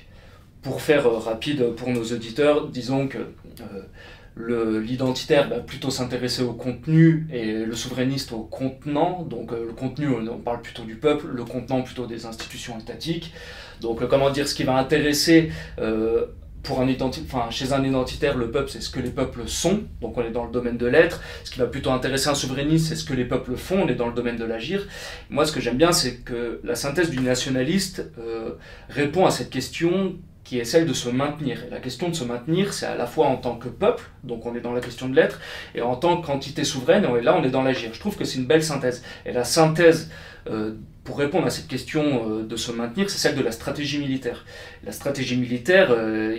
[0.62, 3.18] Pour faire euh, rapide pour nos auditeurs, disons que
[4.37, 9.22] l'identitaire va plutôt s'intéresser au contenu et le souverainiste au contenant.
[9.22, 13.33] Donc euh, le contenu, on parle plutôt du peuple, le contenant plutôt des institutions étatiques.
[13.81, 16.27] Donc euh, comment dire, ce qui va intéresser euh,
[16.62, 20.18] pour un enfin, chez un identitaire, le peuple, c'est ce que les peuples sont, donc
[20.18, 21.22] on est dans le domaine de l'être.
[21.44, 23.94] Ce qui va plutôt intéresser un souverainiste, c'est ce que les peuples font, on est
[23.94, 24.87] dans le domaine de l'agir.
[25.31, 28.11] Moi, ce que j'aime bien, c'est que la synthèse du nationaliste
[28.88, 31.64] répond à cette question qui est celle de se maintenir.
[31.64, 34.46] Et la question de se maintenir, c'est à la fois en tant que peuple, donc
[34.46, 35.40] on est dans la question de l'être,
[35.74, 37.90] et en tant qu'entité souveraine, et là on est dans l'agir.
[37.92, 39.02] Je trouve que c'est une belle synthèse.
[39.26, 40.09] Et la synthèse
[40.48, 40.74] euh,
[41.07, 44.45] pour répondre à cette question euh, de se maintenir, c'est celle de la stratégie militaire.
[44.85, 46.37] La stratégie militaire, euh,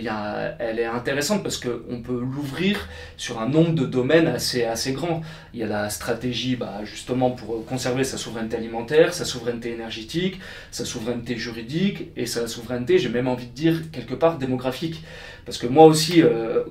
[0.58, 5.22] elle est intéressante parce qu'on peut l'ouvrir sur un nombre de domaines assez, assez grand.
[5.54, 10.38] Il y a la stratégie bah, justement pour conserver sa souveraineté alimentaire, sa souveraineté énergétique,
[10.70, 15.02] sa souveraineté juridique et sa souveraineté, j'ai même envie de dire, quelque part démographique.
[15.46, 16.22] Parce que moi aussi,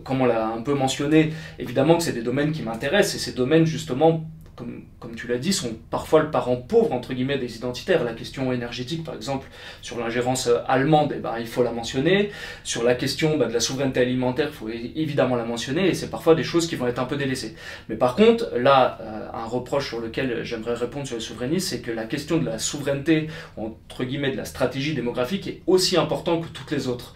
[0.03, 3.31] comme on l'a un peu mentionné, évidemment que c'est des domaines qui m'intéressent et ces
[3.31, 7.55] domaines justement comme, comme, tu l'as dit, sont parfois le parent pauvre, entre guillemets, des
[7.55, 8.03] identitaires.
[8.03, 9.47] La question énergétique, par exemple,
[9.83, 12.31] sur l'ingérence euh, allemande, eh ben, il faut la mentionner.
[12.63, 16.09] Sur la question bah, de la souveraineté alimentaire, il faut évidemment la mentionner, et c'est
[16.09, 17.55] parfois des choses qui vont être un peu délaissées.
[17.87, 21.81] Mais par contre, là, euh, un reproche sur lequel j'aimerais répondre sur le souverainisme, c'est
[21.81, 26.45] que la question de la souveraineté, entre guillemets, de la stratégie démographique, est aussi importante
[26.45, 27.13] que toutes les autres.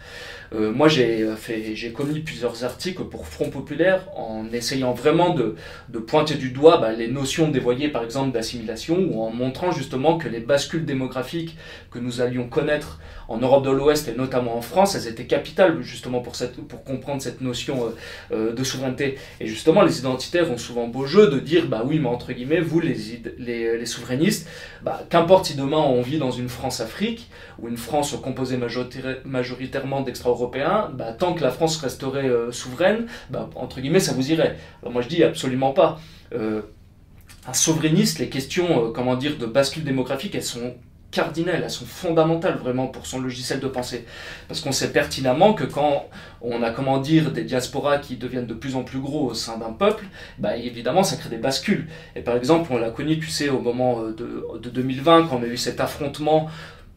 [0.53, 5.55] Euh, moi, j'ai fait, j'ai commis plusieurs articles pour Front Populaire en essayant vraiment de,
[5.87, 10.17] de pointer du doigt bah, les notions dévoyées, par exemple, d'assimilation, ou en montrant justement
[10.17, 11.57] que les bascules démographiques
[11.89, 12.99] que nous allions connaître
[13.31, 16.83] en Europe de l'Ouest et notamment en France, elles étaient capitales justement pour, cette, pour
[16.83, 17.89] comprendre cette notion euh,
[18.35, 19.17] euh, de souveraineté.
[19.39, 22.59] Et justement, les identitaires ont souvent beau jeu de dire, bah oui, mais entre guillemets,
[22.59, 22.97] vous, les,
[23.37, 24.49] les, les souverainistes,
[24.83, 28.57] bah, qu'importe si demain on vit dans une France-Afrique, ou une France composée
[29.25, 34.31] majoritairement d'extra-européens, bah, tant que la France resterait euh, souveraine, bah, entre guillemets, ça vous
[34.31, 34.57] irait.
[34.81, 35.99] Alors moi je dis absolument pas.
[36.33, 40.75] un souverainiste, les questions, comment dire, de bascule démographique, elles sont
[41.11, 44.05] cardinales, elles sont fondamentales vraiment pour son logiciel de pensée.
[44.47, 46.05] Parce qu'on sait pertinemment que quand
[46.41, 49.57] on a, comment dire, des diasporas qui deviennent de plus en plus gros au sein
[49.57, 50.05] d'un peuple,
[50.39, 51.87] bah évidemment ça crée des bascules.
[52.15, 55.37] Et par exemple, on l'a connu, tu sais, au moment euh, de, de 2020, quand
[55.37, 56.49] on a eu cet affrontement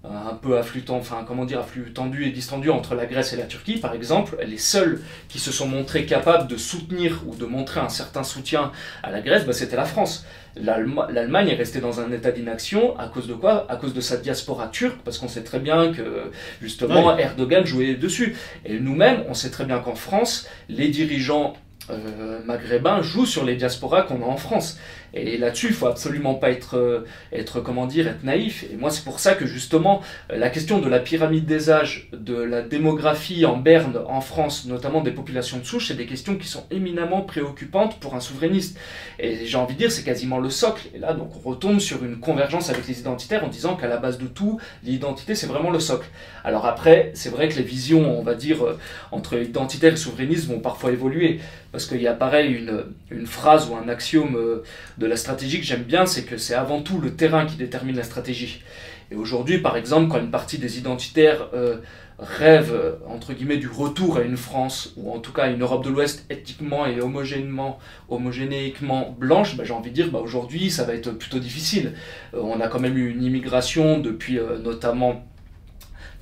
[0.04, 3.44] un peu afflux, enfin comment dire, afflux tendu et distendu entre la Grèce et la
[3.44, 7.80] Turquie, par exemple, les seuls qui se sont montrés capables de soutenir ou de montrer
[7.80, 8.70] un certain soutien
[9.02, 10.26] à la Grèce, bah, c'était la France.
[10.56, 13.66] L'Allemagne est restée dans un état d'inaction à cause de quoi?
[13.68, 16.30] À cause de sa diaspora turque, parce qu'on sait très bien que
[16.62, 18.36] justement Erdogan jouait dessus.
[18.64, 21.54] Et nous-mêmes, on sait très bien qu'en France, les dirigeants
[21.90, 24.78] euh, maghrébins jouent sur les diasporas qu'on a en France.
[25.16, 28.64] Et là-dessus, il faut absolument pas être, euh, être, comment dire, être naïf.
[28.72, 32.08] Et moi, c'est pour ça que justement, euh, la question de la pyramide des âges,
[32.12, 36.36] de la démographie en berne en France, notamment des populations de souche, c'est des questions
[36.36, 38.76] qui sont éminemment préoccupantes pour un souverainiste.
[39.20, 40.88] Et j'ai envie de dire, c'est quasiment le socle.
[40.94, 43.98] Et là, donc, on retombe sur une convergence avec les identitaires en disant qu'à la
[43.98, 46.08] base de tout, l'identité, c'est vraiment le socle.
[46.42, 48.78] Alors après, c'est vrai que les visions, on va dire, euh,
[49.12, 51.38] entre identitaire et souverainisme vont parfois évoluer.
[51.74, 52.64] Parce qu'il y a pareil
[53.10, 54.62] une, phrase ou un axiome de
[54.96, 57.96] de la stratégie que j'aime bien, c'est que c'est avant tout le terrain qui détermine
[57.96, 58.62] la stratégie.
[59.10, 61.78] Et aujourd'hui, par exemple, quand une partie des identitaires euh,
[62.20, 65.84] rêvent, entre guillemets, du retour à une France, ou en tout cas à une Europe
[65.84, 70.94] de l'Ouest éthiquement et homogénéiquement blanche, bah, j'ai envie de dire, bah, aujourd'hui, ça va
[70.94, 71.94] être plutôt difficile.
[72.34, 75.26] Euh, on a quand même eu une immigration depuis euh, notamment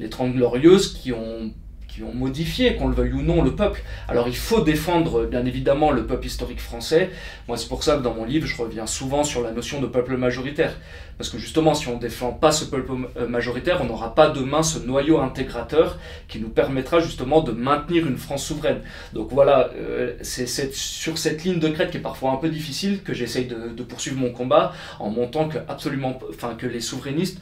[0.00, 1.52] les Trente Glorieuses qui ont
[1.92, 3.82] qui ont modifié, qu'on le veuille ou non, le peuple.
[4.08, 7.10] Alors il faut défendre bien évidemment le peuple historique français.
[7.48, 9.86] Moi c'est pour ça que dans mon livre je reviens souvent sur la notion de
[9.86, 10.74] peuple majoritaire.
[11.18, 14.28] Parce que justement si on ne défend pas ce peuple euh, majoritaire, on n'aura pas
[14.30, 15.98] demain ce noyau intégrateur
[16.28, 18.80] qui nous permettra justement de maintenir une France souveraine.
[19.12, 23.02] Donc voilà, euh, c'est sur cette ligne de crête qui est parfois un peu difficile
[23.02, 27.40] que j'essaye de, poursuivre mon combat en montant que, absolument, enfin, que les souverainistes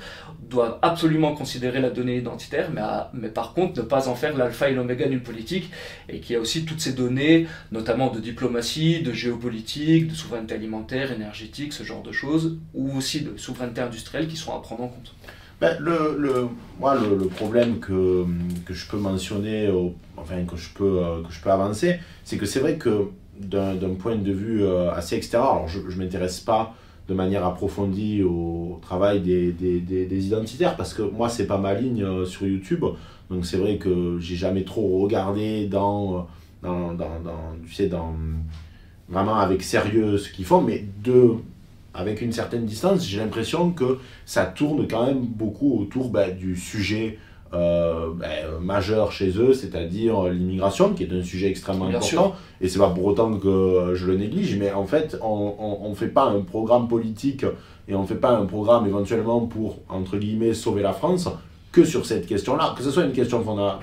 [0.49, 2.81] doivent absolument considérer la donnée identitaire, mais,
[3.13, 5.71] mais par contre ne pas en faire l'alpha et l'oméga d'une politique,
[6.09, 10.55] et qu'il y a aussi toutes ces données, notamment de diplomatie, de géopolitique, de souveraineté
[10.55, 14.85] alimentaire, énergétique, ce genre de choses, ou aussi de souveraineté industrielle qui sont à prendre
[14.85, 15.15] en compte.
[15.61, 18.25] Ben, le, le, moi, le, problème que,
[18.65, 19.71] que, je peux mentionner,
[20.17, 23.95] enfin que je peux, euh, que je peux avancer, c'est que c'est vrai que d'un
[23.99, 26.75] point de vue euh, assez extérieur, alors je ne m'intéresse pas
[27.09, 31.75] de manière approfondie au travail des, des, des, identitaires parce que moi c'est pas ma
[31.75, 32.85] ligne euh, sur YouTube
[33.31, 36.29] donc c'est vrai que j'ai jamais trop regardé dans,
[36.63, 37.09] dans, dans,
[37.67, 38.15] tu sais, dans
[39.09, 41.35] vraiment avec sérieux ce qu'ils font mais de
[41.95, 46.57] avec une certaine distance j'ai l'impression que ça tourne quand même beaucoup autour ben, du
[46.57, 47.19] sujet
[47.53, 52.37] euh, ben, majeur chez eux, c'est-à-dire l'immigration, qui est un sujet extrêmement important.
[52.61, 56.09] Et c'est pas pour autant que je le néglige, mais en fait, on ne fait
[56.09, 57.45] pas un programme politique
[57.89, 61.29] et on ne fait pas un programme éventuellement pour, entre guillemets, sauver la France
[61.73, 62.75] que sur cette question-là.
[62.77, 63.81] Que ce soit une question qu'on a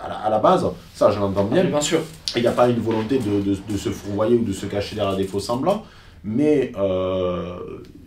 [0.00, 1.62] à la, base, ça je l'entends bien.
[1.64, 2.00] Ah, bien sûr.
[2.34, 4.96] Il n'y a pas une volonté de, de, de, se fourvoyer ou de se cacher
[4.96, 5.84] derrière des faux semblants,
[6.24, 7.56] mais euh,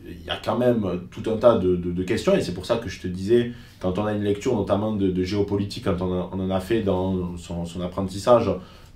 [0.08, 2.78] il y a quand même tout un tas de, de questions, et c'est pour ça
[2.78, 6.40] que je te disais quand on a une lecture notamment de, géopolitique, quand on, on,
[6.40, 8.50] en a fait dans son, son apprentissage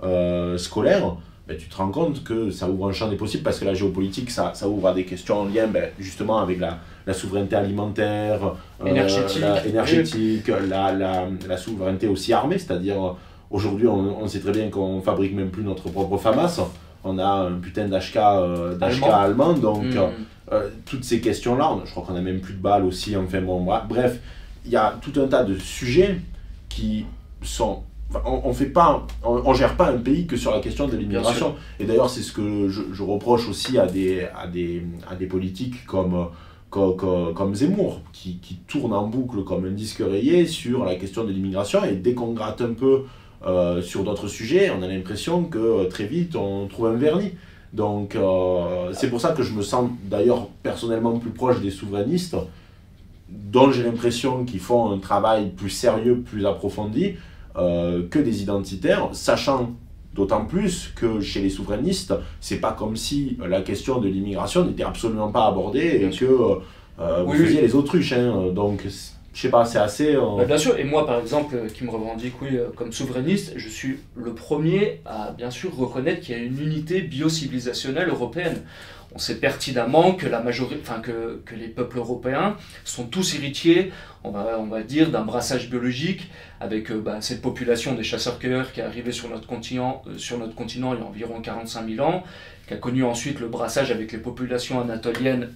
[0.03, 1.15] euh, scolaire,
[1.47, 3.73] ben, tu te rends compte que ça ouvre un champ des possibles parce que la
[3.73, 7.55] géopolitique, ça, ça ouvre à des questions en lien ben, justement avec la, la souveraineté
[7.55, 13.15] alimentaire, euh, énergétique, la, énergétique la, la, la, souveraineté aussi armée, c'est-à-dire
[13.49, 16.61] aujourd'hui on, on, sait très bien qu'on fabrique même plus notre propre FAMAS,
[17.03, 19.53] on a un putain d'HK euh, allemand.
[19.53, 20.55] donc hmm.
[20.85, 24.19] toutes ces questions-là, je crois qu'on a même plus de balles aussi, enfin bon, bref,
[24.65, 26.19] il y a tout un tas de sujets
[26.67, 27.05] qui
[27.41, 27.83] sont
[28.25, 31.55] on, ne fait pas, on, gère pas un pays que sur la question de l'immigration.
[31.79, 35.85] Et d'ailleurs, c'est ce que je, reproche aussi à des, à des, à des politiques
[35.85, 36.27] comme,
[36.69, 36.95] comme,
[37.33, 41.31] comme, Zemmour, qui, qui tournent en boucle comme un disque rayé sur la question de
[41.31, 41.83] l'immigration.
[41.83, 43.03] Et dès qu'on gratte un peu
[43.45, 47.33] euh, sur d'autres sujets, on a l'impression que euh, très vite, on trouve un vernis.
[47.73, 52.35] Donc, euh, c'est pour ça que je me sens d'ailleurs personnellement plus proche des souverainistes
[53.29, 57.13] dont j'ai l'impression qu'ils font un travail plus sérieux, plus approfondi
[57.57, 59.71] euh, que des identitaires, sachant
[60.15, 64.83] d'autant plus que chez les souverainistes, c'est pas comme si la question de l'immigration n'était
[64.83, 66.25] absolument pas abordée et que
[66.99, 68.13] euh, vous faisiez les autruches.
[68.13, 68.87] Hein, donc,
[69.33, 70.15] je sais pas, c'est assez.
[70.15, 73.69] Euh, bah, bien sûr, et moi par exemple, qui me revendique oui, comme souverainiste, je
[73.69, 78.63] suis le premier à bien sûr reconnaître qu'il y a une unité biocivilisationnelle européenne
[79.13, 83.91] on sait pertinemment que, la majorité, enfin, que, que, les peuples européens sont tous héritiers,
[84.23, 88.71] on va, on va dire, d'un brassage biologique avec euh, bah, cette population des chasseurs-cueilleurs
[88.71, 91.89] qui est arrivée sur notre, continent, euh, sur notre continent il y a environ 45
[91.89, 92.23] 000 ans,
[92.67, 95.49] qui a connu ensuite le brassage avec les populations anatoliennes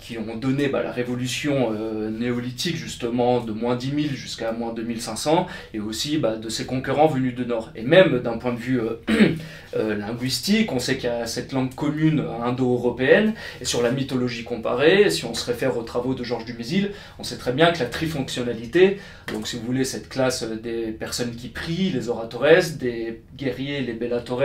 [0.00, 4.72] qui ont donné bah, la révolution euh, néolithique justement de moins 10 000 jusqu'à moins
[4.72, 7.70] 2500 et aussi bah, de ses concurrents venus de nord.
[7.76, 9.00] Et même d'un point de vue euh,
[9.76, 14.44] euh, linguistique, on sait qu'il y a cette langue commune indo-européenne et sur la mythologie
[14.44, 17.80] comparée, si on se réfère aux travaux de Georges Dumézil, on sait très bien que
[17.80, 18.98] la trifonctionnalité,
[19.32, 22.38] donc si vous voulez cette classe des personnes qui prient, les oratores,
[22.78, 24.42] des guerriers, les bellatores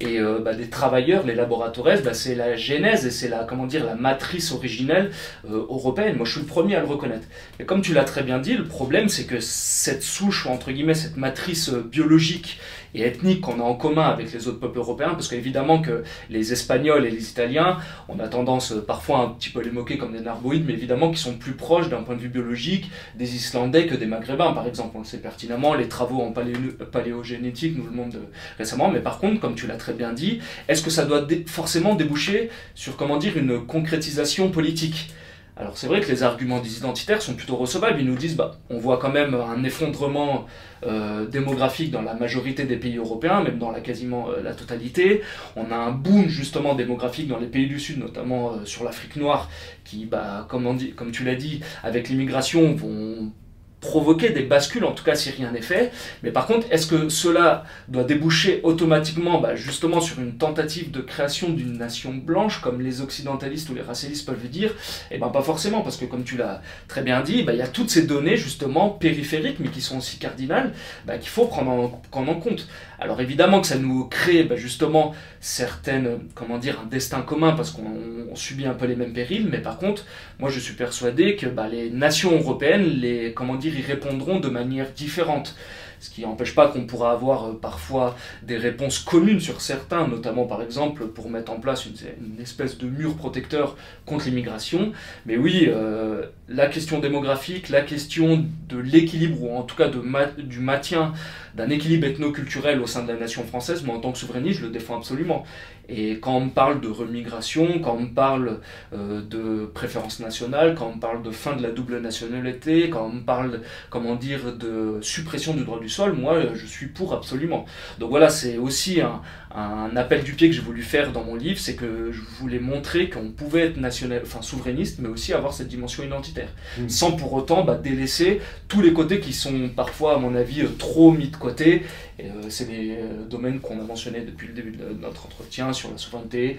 [0.00, 3.94] et bah, des travailleurs, les laboratores, c'est la genèse et c'est la, comment dire, la
[3.94, 5.10] matrice originelle
[5.46, 6.16] euh, européenne.
[6.16, 7.26] Moi, je suis le premier à le reconnaître.
[7.58, 10.70] Et comme tu l'as très bien dit, le problème, c'est que cette souche, ou entre
[10.70, 12.58] guillemets, cette matrice euh, biologique
[12.98, 16.52] et ethnique qu'on a en commun avec les autres peuples européens, parce qu'évidemment que les
[16.52, 19.98] Espagnols et les Italiens, on a tendance euh, parfois un petit peu à les moquer
[19.98, 23.36] comme des narboïdes, mais évidemment qu'ils sont plus proches d'un point de vue biologique des
[23.36, 24.96] Islandais que des Maghrébins, par exemple.
[24.96, 28.18] On le sait pertinemment, les travaux en paléogénétique nous le montrent
[28.58, 31.94] récemment, mais par contre, comme tu l'as très bien dit, est-ce que ça doit forcément
[31.94, 35.12] déboucher sur, comment dire, une concrétisation politique?
[35.58, 38.00] Alors c'est vrai que les arguments des identitaires sont plutôt recevables.
[38.00, 40.46] Ils nous disent, bah, on voit quand même un effondrement
[40.86, 45.22] euh, démographique dans la majorité des pays européens, même dans la quasiment euh, la totalité.
[45.56, 49.16] On a un boom justement démographique dans les pays du Sud, notamment euh, sur l'Afrique
[49.16, 49.50] noire,
[49.84, 53.32] qui, bah, comme, comme tu l'as dit, avec l'immigration, vont
[53.80, 55.92] provoquer des bascules, en tout cas si rien n'est fait.
[56.22, 61.00] Mais par contre, est-ce que cela doit déboucher automatiquement bah, justement sur une tentative de
[61.00, 64.74] création d'une nation blanche, comme les occidentalistes ou les racialistes peuvent dire?
[65.10, 67.62] Eh bien pas forcément, parce que comme tu l'as très bien dit, bah, il y
[67.62, 70.72] a toutes ces données justement périphériques, mais qui sont aussi cardinales,
[71.06, 72.68] bah, qu'il faut prendre en, prendre en compte.
[73.00, 77.70] Alors évidemment que ça nous crée bah, justement certaines, comment dire, un destin commun parce
[77.70, 80.04] qu'on subit un peu les mêmes périls, mais par contre,
[80.38, 84.48] moi je suis persuadé que bah, les nations européennes, les, comment dire, y répondront de
[84.48, 85.54] manière différente
[86.00, 90.46] ce qui n'empêche pas qu'on pourra avoir euh, parfois des réponses communes sur certains, notamment
[90.46, 93.76] par exemple pour mettre en place une, espèce de mur protecteur
[94.06, 94.92] contre l'immigration.
[95.26, 100.02] Mais oui, euh, la question démographique, la question de l'équilibre, ou en tout cas de
[100.42, 101.12] du maintien
[101.58, 104.66] d'un équilibre ethno-culturel au sein de la nation française, moi en tant que souverainiste, je
[104.66, 105.44] le défends absolument.
[105.90, 108.60] Et quand on me parle de remigration, quand on me parle
[108.92, 113.06] euh, de préférence nationale, quand on me parle de fin de la double nationalité, quand
[113.06, 117.14] on me parle, comment dire, de suppression du droit du sol, moi je suis pour
[117.14, 117.64] absolument.
[117.98, 119.22] Donc voilà, c'est aussi un,
[119.54, 122.58] un appel du pied que j'ai voulu faire dans mon livre, c'est que je voulais
[122.58, 126.88] montrer qu'on pouvait être national, enfin souverainiste, mais aussi avoir cette dimension identitaire, mmh.
[126.88, 131.12] sans pour autant bah, délaisser tous les côtés qui sont parfois, à mon avis, trop
[131.12, 131.47] mis de côté.
[131.48, 135.90] Euh, c'est des euh, domaines qu'on a mentionnés depuis le début de notre entretien sur
[135.90, 136.58] la souveraineté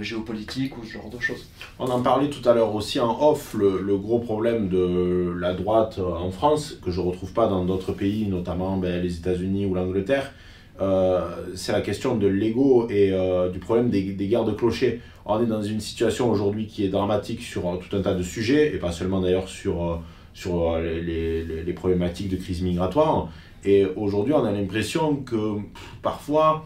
[0.00, 1.48] géopolitique ou ce genre de choses.
[1.78, 5.98] On en parlait tout à l'heure aussi en off, le, gros problème de la droite
[5.98, 9.74] en France, que je ne retrouve pas dans d'autres pays, notamment ben, les États-Unis ou
[9.74, 10.32] l'Angleterre
[10.80, 15.00] euh, c'est la question de l'ego et euh, du problème des, des guerres de clochers.
[15.26, 18.22] On est dans une situation aujourd'hui qui est dramatique sur euh, tout un tas de
[18.22, 20.00] sujets, et pas seulement d'ailleurs sur,
[20.44, 23.28] les, problématiques de crise migratoire.
[23.68, 25.56] Et aujourd'hui, on a l'impression que
[26.00, 26.64] parfois,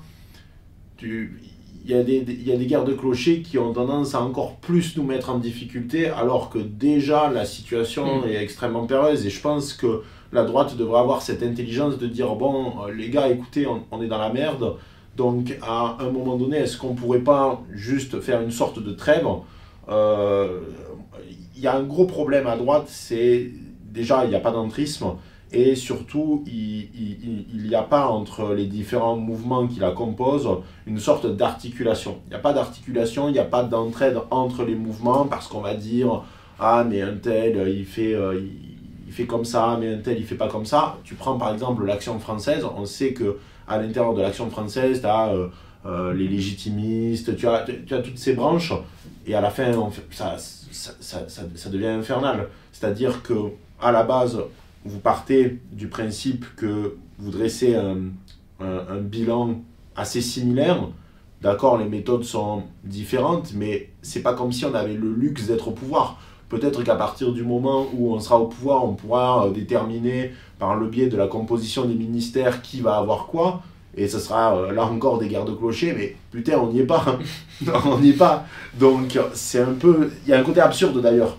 [1.03, 1.31] il
[1.85, 4.97] y, a des, y a des guerres de clochers qui ont tendance à encore plus
[4.97, 8.29] nous mettre en difficulté, alors que déjà la situation mm.
[8.29, 9.27] est extrêmement périlleuse.
[9.27, 13.11] Et je pense que la droite devrait avoir cette intelligence de dire bon, euh, les
[13.11, 14.77] gars, écoutez, on, est dans la merde.
[15.17, 19.27] Donc, à un moment donné, est-ce qu'on pourrait pas juste faire une sorte de trêve?
[19.89, 20.61] Il euh,
[21.57, 23.51] y a un gros problème à droite, c'est
[23.91, 25.17] déjà, il n'y a pas d'entrisme.
[25.55, 30.49] Et surtout, il n'y a pas entre les différents mouvements qui la composent
[30.87, 32.19] une sorte d'articulation.
[32.27, 35.61] Il n'y a pas d'articulation, il n'y a pas d'entraide entre les mouvements parce qu'on
[35.61, 36.23] va dire
[36.59, 38.41] Ah, mais un tel, il fait, euh,
[39.07, 40.97] il fait comme ça, mais un tel, il fait pas comme ça.
[41.05, 43.37] Tu prends par exemple l'action française, on sait que
[43.69, 45.49] à l'intérieur de l'action française, tu as euh,
[45.85, 48.73] euh, les légitimistes, tu as, tu as toutes ces branches,
[49.27, 49.71] et à la fin,
[50.11, 52.49] ça, ça, ça, ça, devient infernal.
[52.73, 53.35] C'est-à-dire que
[53.81, 54.41] à la base,
[54.85, 57.97] vous partez du principe que vous dressez un,
[59.01, 59.61] bilan
[59.97, 60.89] assez similaire.
[61.41, 65.69] D'accord, les méthodes sont différentes, mais c'est pas comme si on avait le luxe d'être
[65.69, 66.21] au pouvoir.
[66.49, 70.77] Peut-être qu'à partir du moment où on sera au pouvoir, on pourra euh, déterminer par
[70.77, 73.63] le biais de la composition des ministères qui va avoir quoi.
[73.97, 76.87] Et ce sera euh, là encore des guerres de clochers, mais putain, on n'y est
[76.87, 77.19] pas.
[77.87, 78.45] on n'y est pas.
[78.79, 80.11] Donc c'est un peu.
[80.25, 81.39] Il y a un côté absurde d'ailleurs.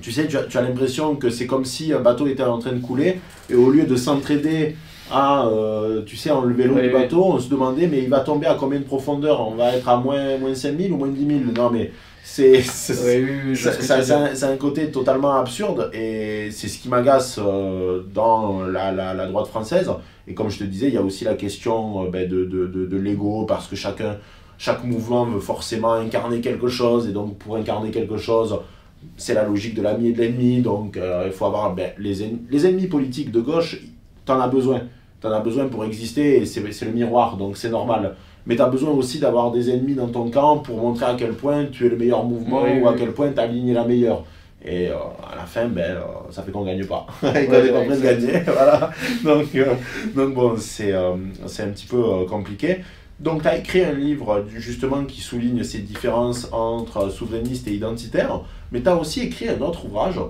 [0.00, 2.80] Tu sais, tu as, l'impression que c'est comme si un bateau était en train de
[2.80, 3.20] couler,
[3.50, 4.76] et au lieu de s'entraider
[5.10, 8.46] à, euh, tu sais, enlever l'eau du bateau, on se demandait, mais il va tomber
[8.46, 9.46] à combien de profondeur?
[9.46, 11.92] On va être à moins, moins 5000 ou moins 10 000 Non, mais
[12.22, 19.14] c'est c'est un, côté totalement absurde et c'est ce qui m'agace euh, dans la, la,
[19.14, 19.90] la, droite française.
[20.26, 22.66] Et comme je te disais, il y a aussi la question euh, ben, de, de,
[22.66, 24.18] de, de l'ego parce que chacun,
[24.58, 28.58] chaque mouvement veut forcément incarner quelque chose et donc pour incarner quelque chose,
[29.16, 30.60] c'est la logique de l'ami et de l'ennemi.
[30.60, 33.80] Donc euh, il faut avoir ben, les, ennemis, les ennemis politiques de gauche,
[34.24, 34.82] tu en as besoin.
[35.20, 38.14] Tu en as besoin pour exister et c'est le miroir, donc c'est normal
[38.48, 41.34] mais tu as besoin aussi d'avoir des ennemis dans ton camp pour montrer à quel
[41.34, 44.24] point tu es le meilleur mouvement ou à quel point tu as aligné la meilleure.
[44.64, 44.94] Et euh,
[45.30, 47.06] à la fin, ben, euh, ça fait qu'on ne gagne pas.
[47.20, 48.40] qu'on n'est pas prêt de gagner.
[48.46, 48.90] voilà.
[49.22, 49.46] Donc,
[50.16, 50.94] donc bon, c'est
[51.46, 52.78] c'est un petit peu compliqué.
[53.20, 58.42] Donc, tu as écrit un livre justement qui souligne ces différences entre souverainiste et identitaire,
[58.72, 60.20] mais tu as aussi écrit un autre ouvrage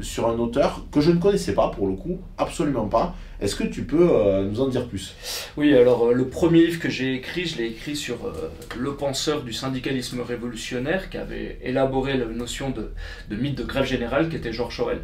[0.00, 3.64] sur un auteur que je ne connaissais pas pour le coup, absolument pas, est-ce que
[3.64, 5.14] tu peux euh, nous en dire plus?
[5.56, 8.94] Oui, alors euh, le premier livre que j'ai écrit, je l'ai écrit sur euh, le
[8.94, 12.90] penseur du syndicalisme révolutionnaire qui avait élaboré la notion de,
[13.34, 15.00] mythe de grève générale, qui était Georges Sorel.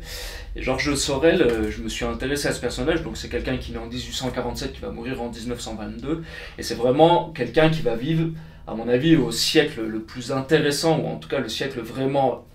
[0.54, 3.74] Et Georges Sorel, je me suis intéressé à ce personnage, donc c'est quelqu'un qui est
[3.74, 6.22] né en 1847, qui va mourir en 1922,
[6.56, 8.30] et c'est vraiment quelqu'un qui va vivre,
[8.66, 12.46] à mon avis, au siècle le plus intéressant, ou en tout cas le siècle vraiment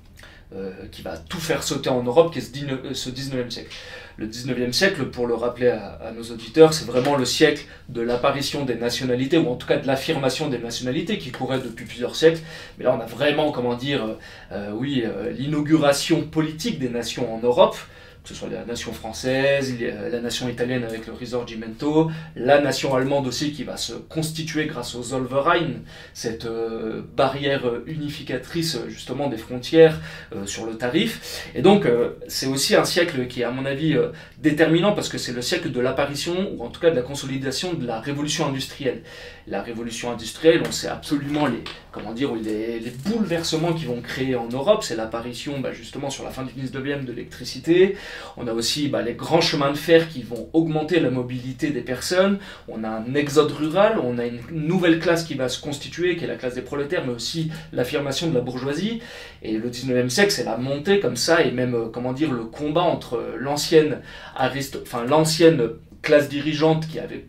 [0.92, 3.76] qui va tout faire sauter en Europe, qui est ce 19e siècle
[4.18, 8.64] le 19e siècle, pour le rappeler à, nos auditeurs, c'est vraiment le siècle de l'apparition
[8.64, 12.40] des nationalités, ou en tout cas de l'affirmation des nationalités qui courait depuis plusieurs siècles.
[12.78, 14.18] Mais là, on a vraiment, comment dire,
[14.52, 17.78] euh, oui, euh, l'inauguration politique des nations en Europe
[18.26, 23.28] que ce soit la nation française, la nation italienne avec le Risorgimento, la nation allemande
[23.28, 25.84] aussi qui va se constituer grâce au Zollverein,
[26.16, 30.02] cette euh, barrière unificatrice justement des frontières
[30.36, 31.52] euh, sur le tarif.
[31.54, 33.96] Et donc euh, c'est aussi un siècle qui est à mon avis
[34.40, 37.74] déterminant parce que c'est le siècle de l'apparition ou en tout cas de la consolidation
[37.74, 39.04] de la révolution industrielle.
[39.48, 44.48] La révolution industrielle, on sait absolument les, comment dire, les, bouleversements qui vont créer en
[44.48, 44.84] Europe.
[44.84, 47.96] C'est l'apparition bah, justement sur la fin du 19e de l'électricité.
[48.38, 51.82] On a aussi bah, les grands chemins de fer qui vont augmenter la mobilité des
[51.82, 52.40] personnes.
[52.68, 56.24] On a un exode rural, on a une nouvelle classe qui va se constituer, qui
[56.24, 59.00] est la classe des prolétaires, mais aussi l'affirmation de la bourgeoisie.
[59.44, 62.46] Et le 19e siècle, c'est la montée comme ça, et même, euh, comment dire, le
[62.46, 64.02] combat entre l'ancienne,
[64.36, 65.70] enfin, l'ancienne
[66.02, 67.26] classe dirigeante qui avait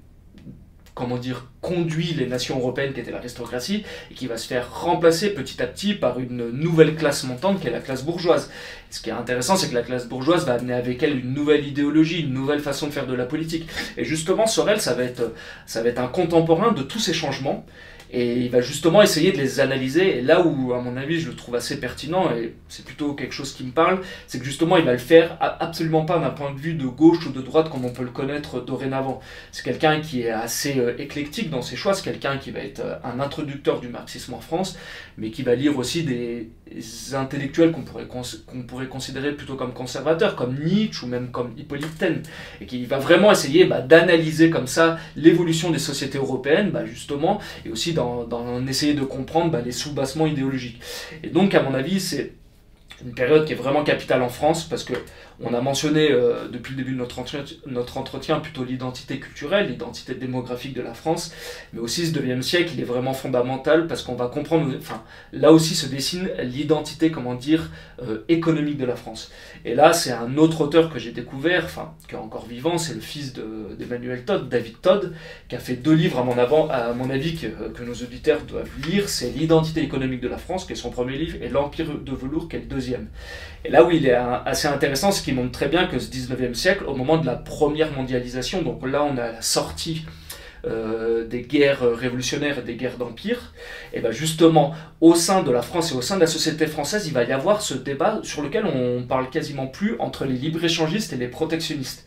[0.97, 5.35] comment dire, conduit les nations européennes qui étaient l'aristocratie, et qui va se faire remplacer
[5.35, 8.51] petit à petit par une nouvelle classe montante qui est la classe bourgeoise.
[8.91, 11.67] Ce qui est intéressant, c'est que la classe bourgeoise va amener avec elle une nouvelle
[11.67, 13.69] idéologie, une nouvelle façon de faire de la politique.
[13.99, 15.35] Et justement, Sorel, ça va être,
[15.67, 17.67] ça va être un contemporain de tous ces changements,
[18.17, 20.17] et il va justement essayer de les analyser.
[20.17, 23.35] Et là où, à mon avis, je le trouve assez pertinent, et c'est plutôt quelque
[23.35, 26.51] chose qui me parle, c'est que justement, il va le faire absolument pas d'un point
[26.55, 29.21] de vue de gauche ou de droite comme on peut le connaître dorénavant.
[29.53, 32.81] C'est quelqu'un qui est assez euh, éclectique dans ses choix, c'est quelqu'un qui va être
[32.81, 34.79] euh, un introducteur du marxisme en France,
[35.19, 36.49] mais qui va lire aussi des
[37.13, 41.99] intellectuels qu'on pourrait, qu'on pourrait considérer plutôt comme conservateurs, comme Nietzsche ou même comme Hippolyte
[41.99, 42.23] Taine,
[42.63, 47.41] et qui va vraiment essayer bah, d'analyser comme ça l'évolution des sociétés européennes, bah, justement,
[47.65, 48.06] et aussi dans,
[48.69, 50.81] essayer de comprendre bah, les sous-bassements idéologiques.
[51.23, 52.33] Et donc, à mon avis, c'est
[53.05, 54.95] une période qui est vraiment capitale en France parce que
[55.41, 60.75] on a mentionné euh, depuis le début de notre entretien, plutôt l'identité culturelle, l'identité démographique
[60.75, 61.33] de la France,
[61.73, 65.53] mais aussi ce 9 siècle, il est vraiment fondamental parce qu'on va comprendre, enfin là
[65.53, 67.71] aussi se dessine l'identité, comment dire,
[68.03, 69.31] euh, économique de la France.
[69.65, 72.95] Et là, c'est un autre auteur que j'ai découvert, enfin qui est encore vivant, c'est
[72.95, 73.35] le fils
[73.79, 75.13] d'Emmanuel Todd, David Todd,
[75.49, 78.41] qui a fait deux livres à mon, avant, à mon avis que, que nos auditeurs
[78.43, 81.99] doivent lire, c'est l'identité économique de la France, qui est son premier livre, et l'Empire
[81.99, 83.09] de velours, qui est le deuxième.
[83.65, 86.55] Et là où il est assez intéressant, ce qui montre très bien que ce 19e
[86.55, 90.07] siècle, au moment de la première mondialisation, donc là on a la sortie
[90.65, 93.53] euh, des guerres révolutionnaires et des guerres d'empire,
[93.93, 97.09] et bien justement, au sein de la France et au sein de la société française,
[97.09, 101.13] il va y avoir ce débat sur lequel on parle quasiment plus entre les libre-échangistes
[101.13, 102.07] et les protectionnistes.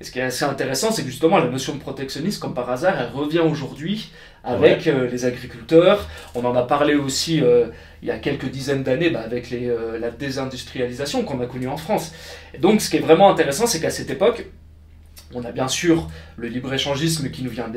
[0.00, 2.70] Et ce qui est assez intéressant, c'est que justement la notion de protectionnisme, comme par
[2.70, 4.12] hasard, elle revient aujourd'hui
[4.44, 6.08] avec euh, les agriculteurs.
[6.36, 7.66] On en a parlé aussi euh,
[8.02, 11.68] il y a quelques dizaines d'années bah, avec les, euh, la désindustrialisation qu'on a connue
[11.68, 12.12] en France.
[12.54, 14.46] Et donc ce qui est vraiment intéressant, c'est qu'à cette époque,
[15.34, 17.70] on a bien sûr le libre-échangisme qui nous vient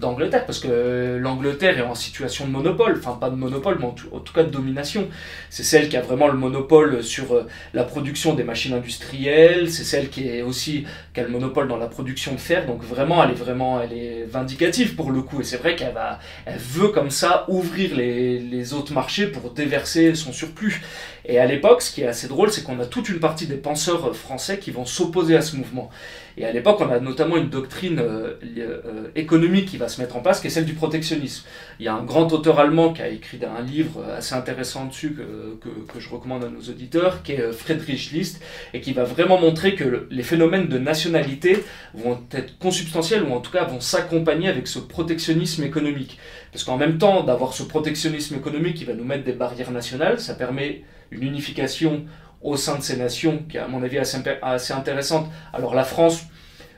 [0.00, 3.90] d'Angleterre, parce que l'Angleterre est en situation de monopole, enfin pas de monopole, mais en
[3.92, 5.08] tout, cas de domination.
[5.48, 9.84] C'est celle qui a vraiment le monopole sur euh, la production des machines industrielles, c'est
[9.84, 10.84] celle qui est aussi
[11.14, 13.92] qui a le monopole dans la production de fer, donc vraiment elle est vraiment elle
[13.92, 17.96] est vindicative pour le coup, et c'est vrai qu'elle va elle veut comme ça ouvrir
[17.96, 20.82] les, les autres marchés pour déverser son surplus.
[21.24, 23.56] Et à l'époque, ce qui est assez drôle, c'est qu'on a toute une partie des
[23.56, 25.90] penseurs français qui vont s'opposer à ce mouvement.
[26.36, 30.16] Et à l'époque, on a notamment une doctrine euh, euh, économique qui va se mettre
[30.16, 31.44] en place, qui est celle du protectionnisme.
[31.78, 35.12] Il y a un grand auteur allemand qui a écrit un livre assez intéressant dessus,
[35.12, 39.04] que, que, je recommande à nos auditeurs, qui est euh, Friedrich List, et qui va
[39.04, 41.62] vraiment montrer que les phénomènes de nationalité
[41.94, 46.18] vont être consubstantiels, ou en tout cas vont s'accompagner avec ce protectionnisme économique.
[46.52, 50.20] Parce qu'en même temps d'avoir ce protectionnisme économique qui va nous mettre des barrières nationales,
[50.20, 52.04] ça permet une unification
[52.42, 55.30] au sein de ces nations qui est à mon avis assez, assez intéressante.
[55.52, 56.24] Alors la France,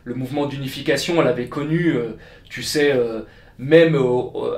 [0.05, 2.17] le mouvement d'unification, elle avait connu, euh,
[2.49, 3.21] tu sais, euh,
[3.59, 3.97] même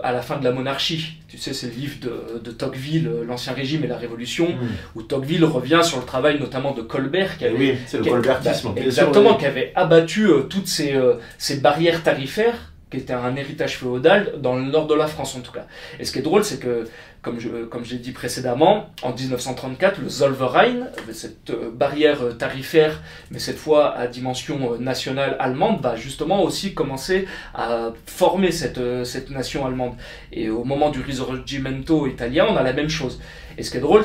[0.03, 1.19] à la fin de la monarchie.
[1.29, 1.97] Tu sais, c'est le livre
[2.43, 4.69] de, Tocqueville, euh, L'Ancien Régime et la Révolution, mm.
[4.95, 7.37] où Tocqueville revient sur le travail notamment de Colbert.
[7.39, 8.73] Qui avait, oui, le colbertisme.
[8.75, 10.99] Bah, exactement, qui avait abattu toutes ces,
[11.39, 15.41] ces barrières tarifaires qui était un héritage féodal dans le nord de la France en
[15.41, 15.67] tout cas.
[15.99, 16.89] Et ce qui est drôle, c'est que,
[17.21, 23.03] comme je, comme j'ai dit précédemment, en 1934, le Zollverein, cette euh, barrière euh, tarifaire,
[23.33, 28.81] mais cette fois à dimension euh, nationale allemande, va justement aussi commencer à former cette,
[29.05, 29.95] cette nation allemande.
[30.33, 33.21] Et au moment du Risorgimento italien, on a la même chose.
[33.59, 34.05] Et ce qui est drôle,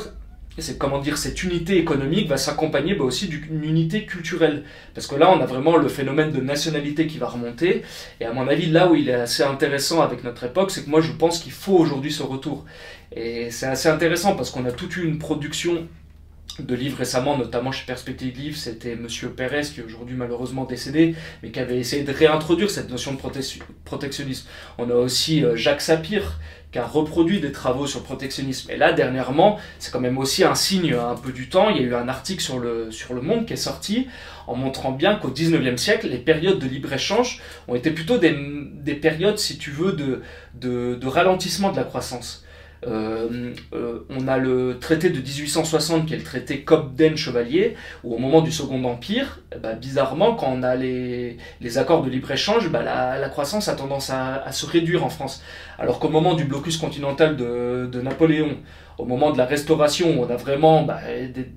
[0.57, 4.63] c'est comment dire, cette unité économique va s'accompagner bah, aussi d'une unité culturelle.
[4.93, 7.83] Parce que là, on a vraiment le phénomène de nationalité qui va remonter.
[8.19, 10.89] Et à mon avis, là où il est assez intéressant avec notre époque, c'est que
[10.89, 12.65] moi, je pense qu'il faut aujourd'hui ce retour.
[13.13, 15.87] Et c'est assez intéressant parce qu'on a toute une production
[16.59, 21.15] de livres récemment, notamment chez Perspective Livre, c'était Monsieur Pérez, qui est aujourd'hui malheureusement décédé,
[21.41, 23.19] mais qui avait essayé de réintroduire cette notion de
[23.85, 24.47] protectionnisme.
[24.77, 26.39] On a aussi euh, Jacques Sapir,
[26.71, 28.71] qui a reproduit des travaux sur le protectionnisme.
[28.71, 31.69] Et là, dernièrement, c'est quand même aussi un signe un peu du temps.
[31.69, 34.07] Il y a eu un article sur le, sur le Monde qui est sorti
[34.47, 38.35] en montrant bien qu'au 19e siècle, les périodes de libre-échange ont été plutôt des,
[38.73, 40.21] des, périodes, si tu veux, de,
[40.53, 42.45] de ralentissement de la croissance.
[42.87, 48.17] Euh, euh, on a le traité de 1860 qui est le traité Cobden-Chevalier, où au
[48.17, 51.37] moment du Second Empire, eh ben, bizarrement, quand on a les,
[51.77, 55.43] accords de libre-échange, bah, la, la, croissance a tendance à, se réduire en France.
[55.77, 58.57] Alors qu'au moment du blocus continental de, Napoléon,
[58.97, 60.99] au moment de la restauration, on a vraiment bah,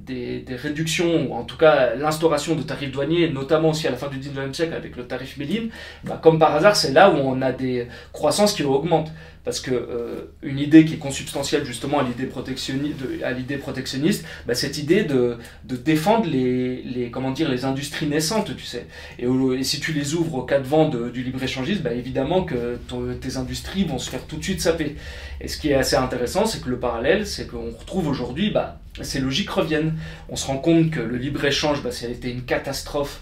[0.07, 4.09] des, réductions, ou en tout cas l'instauration de tarifs douaniers, notamment aussi à la fin
[4.09, 5.71] du 19e siècle avec le tarif Méline,
[6.05, 9.11] bah, comme par hasard, c'est là où on a des croissances qui augmentent
[9.45, 14.25] parce que euh, une idée qui est consubstantielle justement à l'idée protectionniste, à l'idée protectionniste,
[14.47, 18.87] bah, cette idée de, de défendre les, comment dire les industries naissantes, tu sais.
[19.19, 19.27] Et,
[19.63, 22.79] si tu les ouvres au cas de vent du libre échangisme, bah, évidemment que
[23.21, 24.97] tes industries vont se faire tout de suite saper.
[25.41, 28.81] Et ce qui est assez intéressant, c'est que le parallèle, c'est qu'on retrouve aujourd'hui, bah,
[29.03, 29.95] ces logiques reviennent.
[30.31, 33.21] On se rend compte que le libre échange, bah, ça a été une catastrophe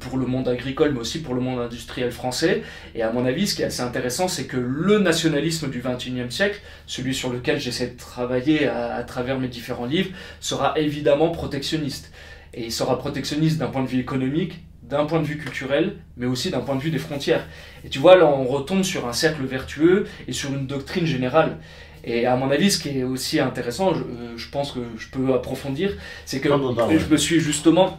[0.00, 2.62] pour le monde agricole, mais aussi pour le monde industriel français.
[2.94, 6.30] Et à mon avis, ce qui est assez intéressant, c'est que le nationalisme du XXIe
[6.30, 10.10] siècle, celui sur lequel j'essaie de travailler à, travers mes différents livres,
[10.40, 12.12] sera évidemment protectionniste.
[12.54, 16.26] Et il sera protectionniste d'un point de vue économique, d'un point de vue culturel, mais
[16.26, 17.46] aussi d'un point de vue des frontières.
[17.84, 21.58] Et tu vois, là, on retombe sur un cercle vertueux et sur une doctrine générale.
[22.04, 25.08] Et à mon avis, ce qui est aussi intéressant, je, euh, je pense que je
[25.08, 27.98] peux approfondir, c'est que je me suis justement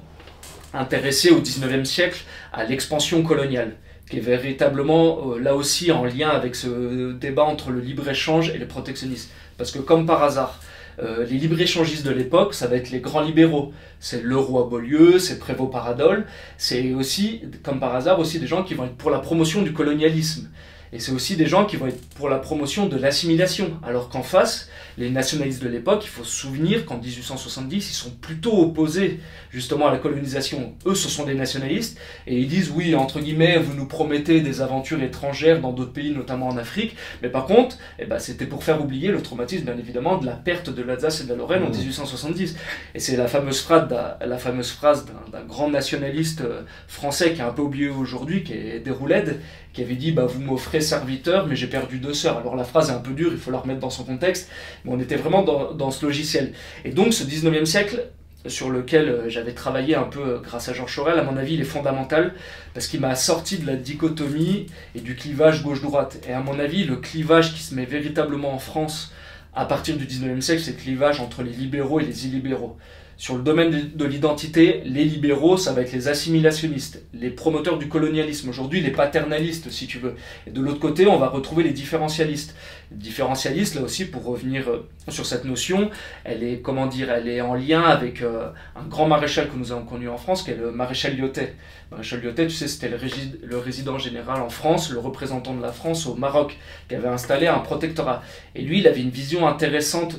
[0.74, 3.74] intéressé au 19e siècle à l'expansion coloniale,
[4.10, 8.58] qui est véritablement euh, là aussi en lien avec ce débat entre le libre-échange et
[8.58, 9.30] le protectionnisme.
[9.58, 10.60] Parce que comme par hasard,
[11.00, 13.72] euh, les libre-échangistes de l'époque, ça va être les grands libéraux.
[14.00, 16.26] C'est le roi Beaulieu, c'est Prévost Paradol,
[16.58, 19.74] c'est aussi, comme par hasard, aussi des gens qui vont être pour la promotion du
[19.74, 20.50] colonialisme.
[20.94, 23.78] Et c'est aussi des gens qui vont être pour la promotion de l'assimilation.
[23.84, 28.12] Alors qu'en face, les nationalistes de l'époque, il faut se souvenir qu'en 1870, ils sont
[28.12, 29.20] plutôt opposés
[29.52, 30.76] justement à la colonisation.
[30.86, 34.62] Eux, ce sont des nationalistes, et ils disent, oui, entre guillemets, vous nous promettez des
[34.62, 38.64] aventures étrangères dans d'autres pays, notamment en Afrique, mais par contre, eh ben, c'était pour
[38.64, 41.64] faire oublier le traumatisme, bien évidemment, de la perte de l'Alsace et de la Lorraine
[41.64, 42.54] en 1870.
[42.54, 42.58] Mmh.
[42.96, 43.88] Et c'est la fameuse phrase,
[44.26, 48.54] la fameuse phrase d'un grand nationaliste euh, français qui est un peu oublié aujourd'hui, qui
[48.54, 49.40] est Déroulède,
[49.74, 52.38] qui avait dit bah, Vous m'offrez serviteur, mais j'ai perdu deux sœurs.
[52.40, 54.50] Alors la phrase est un peu dure, il faut la remettre dans son contexte,
[54.88, 56.54] on était vraiment dans, ce logiciel.
[56.86, 58.08] Et donc ce 19e siècle,
[58.46, 61.56] sur lequel euh, j'avais travaillé un peu euh, grâce à Georges Chorel, à mon avis,
[61.56, 62.34] il est fondamental
[62.74, 66.20] parce qu'il m'a sorti de la dichotomie et du clivage gauche-droite.
[66.30, 69.12] Et à mon avis, le clivage qui se met véritablement en France
[69.54, 72.78] à partir du 19e siècle, c'est le clivage entre les libéraux et les illibéraux.
[73.20, 77.90] Sur le domaine de l'identité, les libéraux, ça va être les assimilationnistes, les promoteurs du
[77.90, 80.14] colonialisme, aujourd'hui les paternalistes si tu veux.
[80.46, 82.56] Et de l'autre côté, on va retrouver les différentialistes.
[82.92, 85.90] Différentialistes, là aussi, pour revenir euh, sur cette notion,
[86.26, 89.72] elle est, comment dire, elle est en lien avec euh, un grand maréchal que nous
[89.72, 91.56] avons connu en France, qui est le maréchal Lyotet.
[91.90, 92.98] Maréchal Lyotet, tu sais, c'était le,
[93.44, 96.56] le résident général en France, le représentant de la France au Maroc,
[96.88, 98.22] qui avait installé un protectorat.
[98.54, 100.18] Et lui, il avait une vision intéressante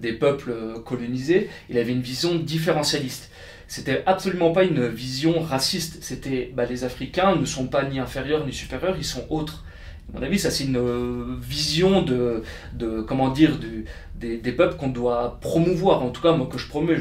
[0.00, 3.30] des peuples euh, colonisés, il avait une vision différentialiste.
[3.66, 6.02] C'était absolument pas une vision raciste.
[6.02, 9.64] C'était bah, les Africains ne sont pas ni inférieurs ni supérieurs, ils sont autres.
[10.12, 12.42] À mon avis, ça c'est une euh, vision de,
[12.74, 16.02] de comment dire, du, des, des, peuples qu'on doit promouvoir.
[16.02, 16.96] En tout cas, moi que je promets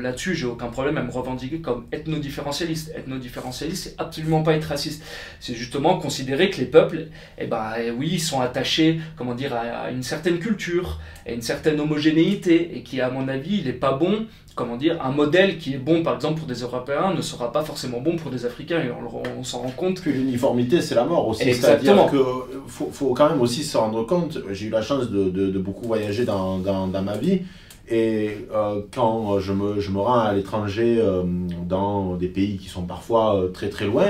[0.00, 2.92] là-dessus, j'ai aucun problème à me revendiquer comme ethno-différentialiste.
[2.96, 5.02] Ethno-différentialiste, c'est absolument pas être raciste.
[5.40, 7.08] C'est justement considérer que les peuples,
[7.38, 11.42] eh ben, eh oui, ils sont attachés, comment dire, à, une certaine culture, à une
[11.42, 15.58] certaine homogénéité, et qui, à mon avis, il n'est pas bon comment dire, un modèle
[15.58, 18.46] qui est bon par exemple pour des Européens ne sera pas forcément bon pour des
[18.46, 20.00] Africains et on, s'en rend compte.
[20.00, 21.42] Que l'uniformité c'est la mort aussi.
[21.52, 22.20] C'est-à-dire qu'il
[22.68, 25.58] faut, faut, quand même aussi se rendre compte, j'ai eu la chance de, de, de
[25.58, 27.42] beaucoup voyager dans, dans, ma vie.
[27.88, 31.22] Et euh, quand je me, je me, rends à l'étranger euh,
[31.66, 34.06] dans des pays qui sont parfois euh, très très loin,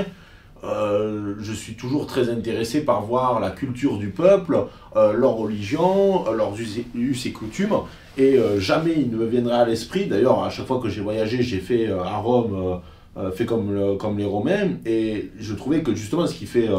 [0.63, 4.65] euh, je suis toujours très intéressé par voir la culture du peuple,
[4.95, 6.55] euh, leur religion, leurs
[6.95, 7.75] us et coutumes.
[8.17, 11.43] Et jamais il ne me viendrait à l'esprit, d'ailleurs à chaque fois que j'ai voyagé,
[11.43, 12.79] j'ai fait à Rome,
[13.33, 16.69] fait comme, comme les Romains, et je trouvais que justement ce qui fait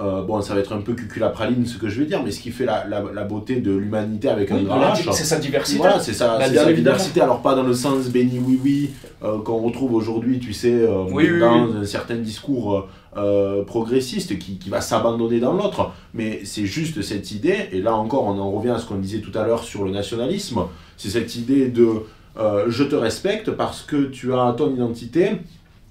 [0.00, 2.40] euh, bon, ça va être un peu cuculapraline ce que je vais dire, mais ce
[2.40, 5.12] qui fait la, la, la beauté de l'humanité avec un grand H.
[5.12, 5.78] C'est sa diversité.
[5.78, 7.20] Voilà, c'est sa, sa diversité.
[7.20, 8.90] Alors, pas dans le sens béni oui-oui
[9.22, 14.70] euh, qu'on retrouve aujourd'hui, tu sais, euh, dans un certain discours euh, progressiste qui, qui
[14.70, 18.70] va s'abandonner dans l'autre, mais c'est juste cette idée, et là encore, on en revient
[18.70, 20.62] à ce qu'on disait tout à l'heure sur le nationalisme,
[20.96, 21.88] c'est cette idée de
[22.68, 25.32] je te respecte parce que tu as ton identité,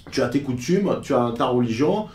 [0.09, 2.05] tu as tes coutumes, tu as ta religion,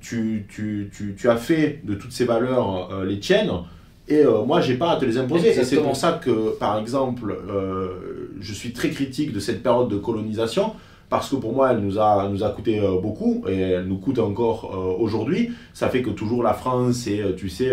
[0.00, 3.50] tu, tu, tu, tu, as fait de toutes ces valeurs les tiennes.
[4.06, 5.48] Et moi, j'ai pas à te les imposer.
[5.48, 7.36] Et c'est pour ça que, par exemple,
[8.40, 10.72] je suis très critique de cette période de colonisation
[11.08, 13.96] parce que pour moi, elle nous a, nous a coûté euh, beaucoup et elle nous
[13.96, 15.52] coûte encore euh, aujourd'hui.
[15.72, 17.72] Ça fait que toujours la France est, euh, tu sais,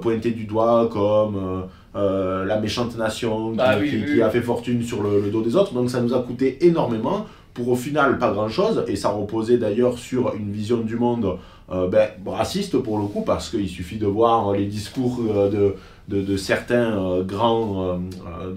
[0.00, 5.30] pointée du doigt comme la méchante nation qui, ah qui, a fait fortune sur le,
[5.30, 5.72] dos des autres.
[5.74, 8.84] Donc ça nous a coûté énormément pour au final pas grand-chose.
[8.88, 11.38] Et ça reposait d'ailleurs sur une vision du monde
[11.70, 15.76] ben, raciste pour le coup, parce qu'il suffit de voir les discours de,
[16.08, 18.00] de, de certains grands...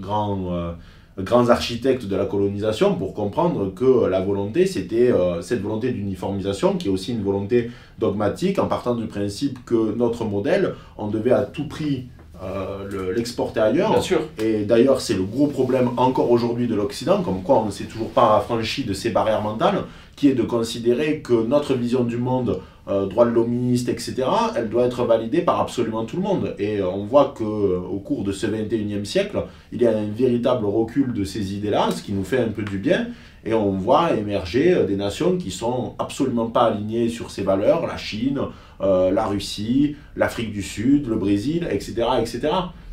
[0.00, 0.74] grands
[1.22, 6.76] grands architectes de la colonisation pour comprendre que la volonté, c'était euh, cette volonté d'uniformisation
[6.76, 11.32] qui est aussi une volonté dogmatique en partant du principe que notre modèle, on devait
[11.32, 12.08] à tout prix
[12.42, 13.90] euh, l'exporter ailleurs.
[13.90, 14.20] Bien sûr.
[14.38, 17.84] Et d'ailleurs, c'est le gros problème encore aujourd'hui de l'Occident, comme quoi on ne s'est
[17.84, 19.84] toujours pas affranchi de ces barrières mentales,
[20.16, 24.24] qui est de considérer que notre vision du monde euh, droit de l'homiste, etc.,
[24.56, 26.54] elle doit être validée par absolument tout le monde.
[26.58, 30.06] Et euh, on voit qu'au euh, cours de ce 21e siècle, il y a un
[30.06, 33.08] véritable recul de ces idées-là, ce qui nous fait un peu du bien.
[33.44, 37.96] Et on voit émerger des nations qui sont absolument pas alignées sur ces valeurs, la
[37.96, 38.40] Chine,
[38.80, 42.06] la Russie, l'Afrique du Sud, le Brésil, etc.
[42.20, 42.48] etc.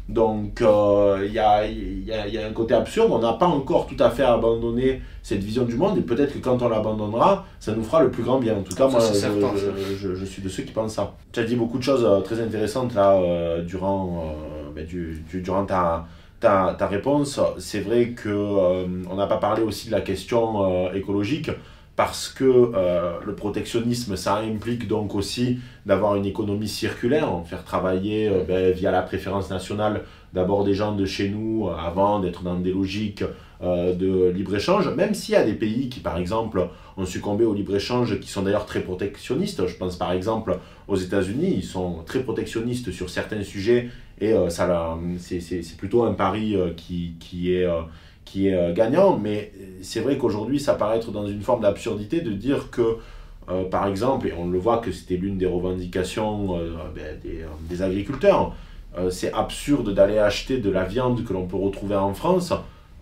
[0.08, 4.12] Donc il y, a, y, a, un côté absurde, on n'a pas encore tout à
[4.12, 8.04] fait abandonné cette vision du monde, et peut-être que quand on l'abandonnera, ça nous fera
[8.04, 8.58] le plus grand bien.
[8.58, 11.16] En tout cas, moi, je, je, suis de ceux qui pensent ça.
[11.32, 15.26] Tu as dit beaucoup de choses euh, très intéressantes là, euh, durant, euh, ben, du,
[15.34, 16.06] durant ta,
[16.46, 17.40] ta, réponse.
[17.60, 21.52] C'est vrai qu'on on n'a pas parlé aussi de la question écologique
[21.96, 22.72] parce que
[23.26, 29.02] le protectionnisme, ça implique donc aussi d'avoir une économie circulaire, faire travailler ben, via la
[29.02, 30.02] préférence nationale
[30.34, 33.24] d'abord des gens de chez nous avant d'être dans des logiques
[33.64, 36.68] euh, de libre-échange, même s'il y a des pays qui, par exemple,
[36.98, 39.66] ont succombé au libre-échange, qui sont d'ailleurs très protectionnistes.
[39.66, 43.90] Je pense par exemple aux États-Unis, ils sont très protectionnistes sur certains sujets
[44.20, 47.68] et euh, ça, c'est plutôt un pari euh, qui, qui est,
[48.24, 49.18] qui est gagnant.
[49.18, 49.52] Mais
[49.82, 52.98] c'est vrai qu'aujourd'hui, ça paraît être dans une forme d'absurdité de dire que,
[53.70, 56.58] par exemple, et on le voit que c'était l'une des revendications
[56.96, 57.20] ben,
[57.70, 58.56] des, agriculteurs,
[59.10, 62.54] c'est absurde d'aller acheter de la viande que l'on peut retrouver en France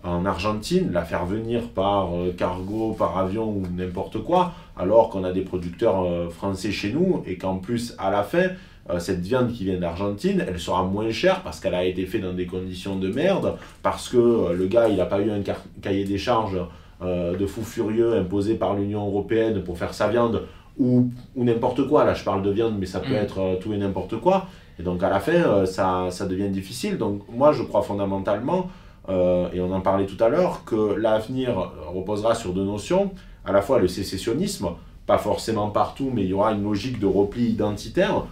[0.04, 5.24] en Argentine, la faire venir par euh, cargo, par avion ou n'importe quoi, alors qu'on
[5.24, 8.48] a des producteurs euh, français chez nous et qu'en plus, à la fin,
[8.90, 12.22] euh, cette viande qui vient d'Argentine, elle sera moins chère parce qu'elle a été faite
[12.22, 15.42] dans des conditions de merde, parce que le gars, il n'a pas eu un
[15.80, 16.60] cahier des charges
[17.02, 20.44] de fou furieux imposé par l'Union européenne pour faire sa viande
[20.78, 22.04] ou, ou n'importe quoi.
[22.04, 23.16] Là, je parle de viande, mais ça peut mm.
[23.16, 24.46] être tout et n'importe quoi.
[24.78, 26.96] Et donc, à la fin, ça, ça devient difficile.
[26.96, 28.70] Donc, moi, je crois fondamentalement
[29.08, 33.12] euh, et on en parlait tout à l'heure, que l'avenir reposera sur deux notions,
[33.44, 34.68] à la fois le sécessionnisme,
[35.06, 38.24] pas forcément partout, mais il y aura une logique de repli identitaire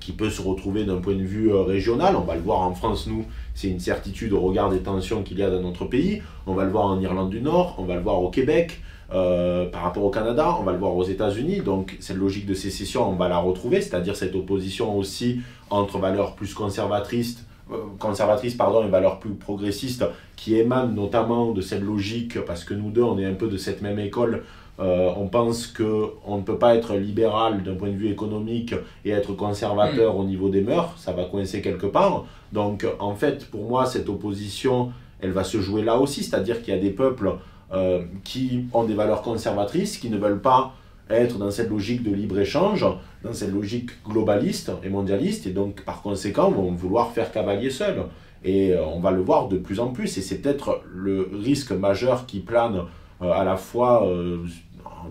[0.00, 2.16] qui peut se retrouver d'un point de vue euh, régional.
[2.16, 3.24] On va le voir en France, nous,
[3.54, 6.22] c'est une certitude au regard des tensions qu'il y a dans notre pays.
[6.46, 8.80] On va le voir en Irlande du Nord, on va le voir au Québec,
[9.12, 11.60] euh, par rapport au Canada, on va le voir aux États-Unis.
[11.60, 15.40] Donc cette logique de sécession, on va la retrouver, c'est-à-dire cette opposition aussi
[15.70, 20.04] entre valeurs plus conservatrices euh, conservatrice pardon, une valeur plus progressiste
[20.36, 23.56] qui émane notamment de cette logique, parce que nous deux, on est un peu de
[23.56, 24.44] cette même école,
[24.78, 28.74] euh, on pense qu'on ne peut pas être libéral d'un point de vue économique
[29.04, 30.20] et être conservateur mm.
[30.20, 32.24] au niveau des mœurs, ça va coincer quelque part.
[32.52, 36.74] Donc en fait, pour moi, cette opposition, elle va se jouer là aussi, c'est-à-dire qu'il
[36.74, 37.32] y a des peuples
[37.72, 40.74] euh, qui ont des valeurs conservatrices, qui ne veulent pas
[41.08, 42.84] être dans cette logique de libre-échange,
[43.22, 48.04] dans cette logique globaliste et mondialiste, et donc par conséquent vont vouloir faire cavalier seul.
[48.44, 51.72] Et euh, on va le voir de plus en plus, et c'est peut-être le risque
[51.72, 52.82] majeur qui plane
[53.22, 54.44] euh, à la fois euh,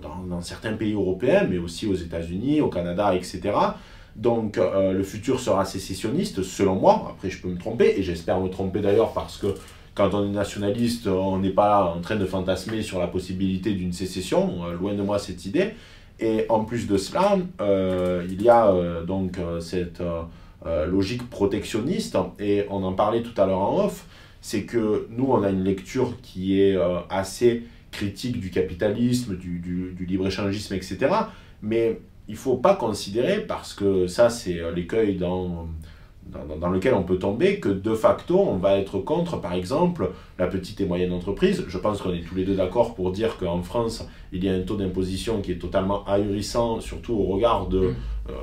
[0.02, 3.42] dans, certains pays européens, mais aussi aux États-Unis, au Canada, etc.
[4.16, 7.08] Donc le futur sera sécessionniste, selon moi.
[7.10, 9.56] Après, je peux me tromper, et j'espère me tromper d'ailleurs parce que
[9.96, 13.94] quand on est nationaliste, on n'est pas en train de fantasmer sur la possibilité d'une
[13.94, 15.72] sécession, euh, loin de moi cette idée.
[16.20, 20.02] Et en plus de cela, euh, il y a euh, donc cette
[20.88, 24.06] logique protectionniste, et on en parlait tout à l'heure en off,
[24.42, 26.76] c'est que nous, on a une lecture qui est
[27.10, 27.64] assez
[27.96, 30.98] critique du capitalisme, du, du, du libre-échangisme, etc.
[31.62, 35.68] Mais il ne faut pas considérer, parce que ça c'est l'écueil dans
[36.60, 40.48] dans, lequel on peut tomber que de facto on va être contre par exemple la
[40.48, 41.66] petite et moyenne entreprise.
[41.68, 44.54] Je pense qu'on est tous les deux d'accord pour dire qu'en France il y a
[44.54, 47.96] un taux d'imposition qui est totalement ahurissant, surtout au regard de mm.
[48.30, 48.34] euh,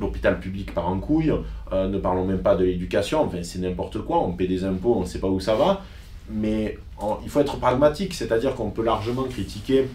[0.00, 1.32] l'hôpital public par en couille,
[1.72, 4.94] euh, ne parlons même pas de l'éducation, enfin c'est n'importe quoi, on paie des impôts,
[4.96, 5.82] on ne sait pas où ça va.
[6.30, 6.78] Mais
[7.22, 9.86] il faut être pragmatique, c'est-à-dire qu'on peut largement critiquer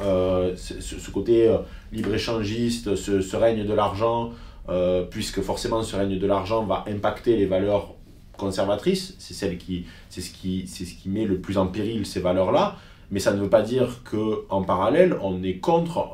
[0.00, 1.58] euh, ce, côté euh,
[1.92, 4.30] libre-échangiste, ce, règne de l'argent,
[4.68, 7.94] euh, puisque forcément ce règne de l'argent va impacter les valeurs
[8.36, 12.76] conservatrices, c'est ce qui, ce qui met le plus en péril ces valeurs-là.
[13.10, 16.12] Mais ça ne veut pas dire que en parallèle, on est contre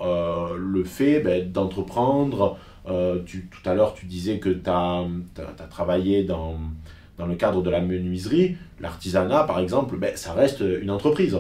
[0.59, 2.57] le fait ben, d'entreprendre.
[3.27, 5.05] tu, tout à l'heure, tu disais que tu as,
[5.37, 6.57] as, travaillé dans,
[7.19, 8.57] dans le cadre de la menuiserie.
[8.81, 11.39] L'artisanat, par exemple, ben, ça reste une entreprise.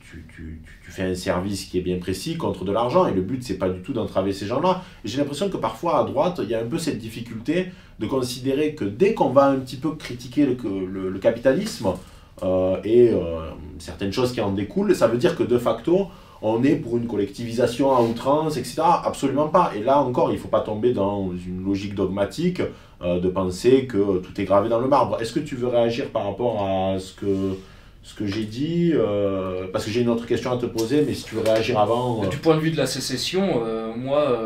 [0.00, 3.42] tu, tu, fais un service qui est bien précis contre de l'argent et le but
[3.42, 4.82] c'est pas du tout d'entraver ces gens-là.
[5.04, 7.68] J'ai l'impression que parfois à droite il y a un peu cette difficulté
[7.98, 11.94] de considérer que dès qu'on va un petit peu critiquer le, le, capitalisme
[12.42, 16.08] euh, et euh, certaines choses qui en découlent, ça veut dire que de facto
[16.42, 18.82] on est pour une collectivisation à outrance, etc.
[19.04, 19.72] Absolument pas.
[19.76, 22.60] Et là encore, il ne faut pas tomber dans une logique dogmatique
[23.04, 25.20] euh, de penser que tout est gravé dans le marbre.
[25.20, 27.56] Est-ce que tu veux réagir par rapport à ce que
[28.04, 31.14] ce que j'ai dit, euh, parce que j'ai une autre question à te poser, mais
[31.14, 32.22] si tu veux réagir avant.
[32.22, 32.28] Euh.
[32.28, 33.62] Du point de vue de la sécession,
[33.96, 34.38] moi,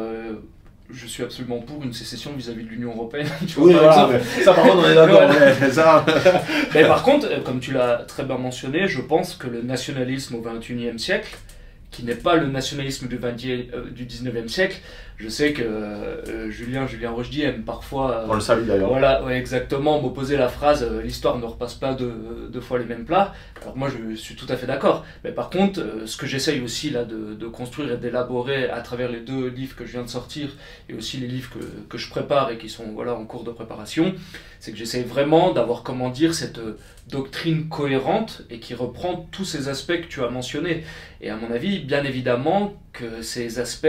[0.91, 3.29] je suis absolument pour une sécession vis-à-vis de l'Union Européenne.
[3.59, 4.09] oui, voilà,
[4.45, 6.05] ça par contre, on est d'accord.
[6.75, 10.43] mais par contre, comme tu l'as très bien mentionné, je pense que le nationalisme au
[10.43, 11.37] XXIe siècle,
[11.91, 14.81] qui n'est pas le nationalisme du, 20 du 19e siècle,
[15.19, 18.11] je sais que euh, Julien, Julien Rochdy aime parfois.
[18.11, 18.91] Euh, On le salue d'ailleurs.
[18.91, 22.85] Voilà, ouais, exactement, m'opposer la phrase euh, l'histoire ne repasse pas deux, deux, fois les
[22.85, 23.33] mêmes plats.
[23.63, 25.07] Alors moi, je suis tout à fait d'accord.
[25.25, 29.11] Mais par contre, ce que j'essaye aussi là de, de construire et d'élaborer à travers
[29.11, 30.51] les deux livres que je viens de sortir
[30.91, 33.51] et aussi les livres que, que je prépare et qui sont voilà en cours de
[33.51, 34.15] préparation,
[34.61, 36.61] c'est que j'essaye vraiment d'avoir comment dire cette
[37.09, 40.85] doctrine cohérente et qui reprend tous ces aspects que tu as mentionnés.
[41.23, 43.87] Et à mon avis, bien évidemment que ces aspects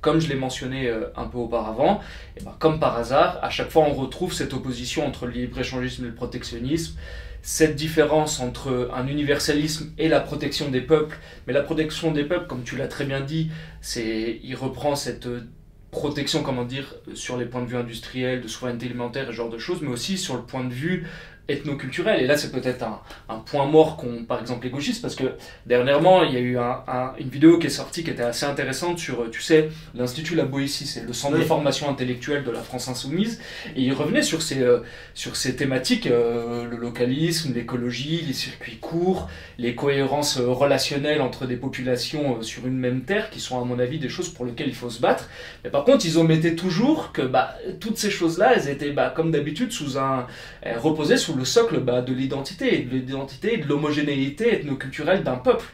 [0.00, 2.00] comme je l'ai mentionné euh, un peu auparavant,
[2.36, 6.04] et ben, comme par hasard, à chaque fois on retrouve cette opposition entre le libre-échangisme
[6.04, 6.96] et le protectionnisme,
[7.42, 11.18] cette différence entre un universalisme et la protection des peuples.
[11.46, 15.26] Mais la protection des peuples, comme tu l'as très bien dit, c'est, il reprend cette
[15.90, 19.50] protection, comment dire, sur les points de vue industriels, de souveraineté alimentaire et ce genre
[19.50, 21.06] de choses, mais aussi sur le point de vue
[21.50, 22.22] ethno-culturel.
[22.22, 25.32] Et là, c'est peut-être un, un, point mort qu'ont, par exemple, les gauchistes, parce que
[25.66, 26.82] dernièrement, il y a eu un,
[27.18, 30.86] une vidéo qui est sortie qui était assez intéressante sur, tu sais, l'Institut La Boétie,
[30.86, 33.40] c'est le centre de formation intellectuelle de la France Insoumise,
[33.76, 34.80] et il revenait sur ces, euh,
[35.14, 39.28] sur ces thématiques, euh, le localisme, l'écologie, les circuits courts,
[39.58, 43.78] les cohérences euh, relationnelles entre des populations sur une même terre, qui sont, à mon
[43.78, 45.28] avis, des choses pour lesquelles il faut se battre.
[45.64, 49.30] Mais par contre, ils omettaient toujours que bah, toutes ces choses-là, elles étaient, bah, comme
[49.30, 50.26] d'habitude, sous un,
[50.76, 55.66] reposaient sous le socle bah, de l'identité, de l'identité, de l'homogénéité ethnoculturelle d'un peuple.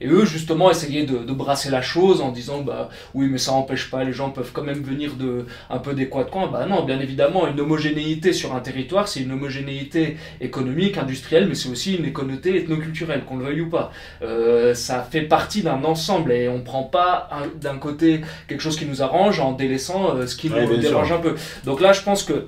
[0.00, 3.90] Et eux, justement, essayaient de, brasser la chose en disant bah oui, mais ça n'empêche
[3.90, 6.46] pas, les gens peuvent quand même venir de un peu des coins de coin.
[6.48, 11.54] Bah non, bien évidemment, une homogénéité sur un territoire, c'est une homogénéité économique, industrielle, mais
[11.54, 13.92] c'est aussi une économie ethnoculturelle, qu'on le veuille ou pas.
[14.22, 17.28] Euh, ça fait partie d'un ensemble et on prend pas
[17.60, 21.18] d'un côté quelque chose qui nous arrange en délaissant euh, ce qui nous dérange un
[21.18, 21.34] peu.
[21.64, 22.46] Donc là, je pense que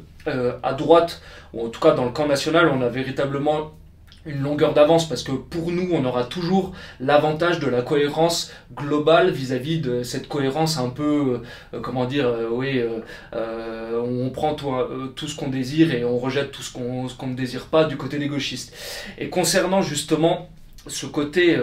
[0.62, 1.20] à droite,
[1.52, 3.72] ou en tout cas dans le camp national, on a véritablement
[4.24, 9.30] une longueur d'avance parce que pour nous, on aura toujours l'avantage de la cohérence globale
[9.30, 12.82] vis-à-vis de cette cohérence un peu, euh, comment dire, euh, oui,
[13.32, 17.84] on prend tout, ce qu'on désire et on rejette tout ce qu'on ne désire pas
[17.84, 18.74] du côté des gauchistes.
[19.18, 20.48] Et concernant justement
[20.88, 21.56] ce côté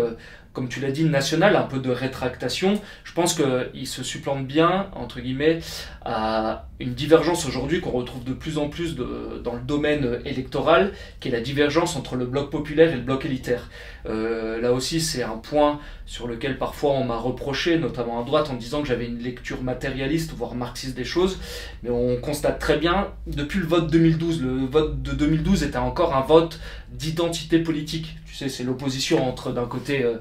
[0.54, 2.80] comme tu l'as dit, national, un peu de rétractation.
[3.04, 5.60] Je pense qu'il se supplante bien, entre guillemets,
[6.06, 11.30] à une divergence aujourd'hui qu'on retrouve de plus en plus dans le domaine électoral, qui
[11.30, 13.70] est la divergence entre le bloc populaire et le bloc élitaire.
[14.06, 18.50] Euh, là aussi, c'est un point sur lequel parfois on m'a reproché, notamment à droite,
[18.52, 21.40] en disant que j'avais une lecture matérialiste, voire marxiste des choses.
[21.82, 26.16] Mais on constate très bien, depuis le vote 2012, le vote de 2012 était encore
[26.16, 26.60] un vote
[26.92, 28.18] d'identité politique.
[28.34, 30.16] Tu sais, c'est l'opposition entre d'un côté euh,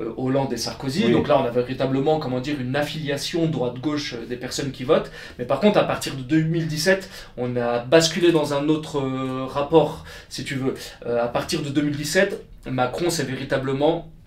[0.00, 1.12] euh, Hollande et Sarkozy.
[1.12, 5.12] Donc là, on a véritablement, comment dire, une affiliation droite-gauche des personnes qui votent.
[5.38, 9.00] Mais par contre, à partir de 2017, on a basculé dans un autre
[9.46, 10.74] rapport, si tu veux.
[11.06, 14.21] à partir de 2017, Macron, c'est véritablement euh,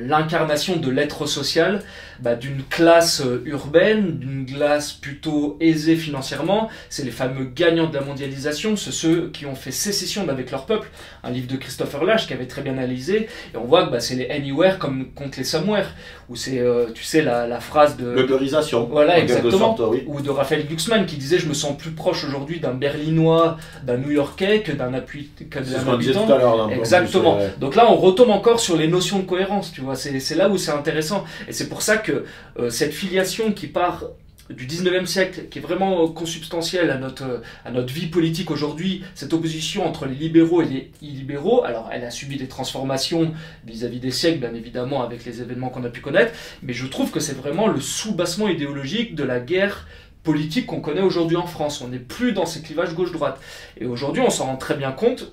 [0.00, 1.80] l'incarnation de l'être social
[2.20, 6.68] bah, d'une classe euh, urbaine, d'une classe plutôt aisée financièrement.
[6.90, 10.66] C'est les fameux gagnants de la mondialisation, c'est ceux qui ont fait sécession avec leur
[10.66, 10.88] peuple.
[11.22, 13.28] Un livre de Christopher Lash qui avait très bien analysé.
[13.54, 15.86] Et on voit que bah, c'est les anywhere comme contre les somewhere.
[16.28, 18.10] Où c'est, euh, tu sais, la, phrase de...
[18.10, 18.88] L'ubérisation.
[18.90, 19.78] Voilà, exactement.
[20.06, 23.96] Ou de Raphaël Glucksmann qui disait «Je me sens plus proche aujourd'hui d'un Berlinois, d'un
[23.96, 25.30] New-Yorkais que d'un appui...
[25.50, 26.26] Que d'un habitant.
[26.26, 27.38] Tout à l'heure, exactement.
[27.60, 29.94] Donc là, on retombe encore sur les notions de cohérence, tu vois.
[29.94, 31.24] C'est là où c'est intéressant.
[31.46, 32.24] Et c'est pour ça que
[32.58, 34.06] euh, cette filiation qui part
[34.50, 39.32] du 19e siècle, qui est vraiment consubstantielle à notre, à notre vie politique aujourd'hui, cette
[39.32, 43.34] opposition entre les libéraux et les illibéraux, alors elle a subi des transformations
[43.66, 47.12] vis-à-vis des siècles, bien évidemment, avec les événements qu'on a pu connaître, mais je trouve
[47.12, 49.86] que c'est vraiment le sous-bassement idéologique de la guerre
[50.24, 51.80] politique qu'on connaît aujourd'hui en France.
[51.82, 53.38] On n'est plus dans ces clivages gauche-droite.
[53.78, 55.30] Et aujourd'hui, on s'en rend très bien compte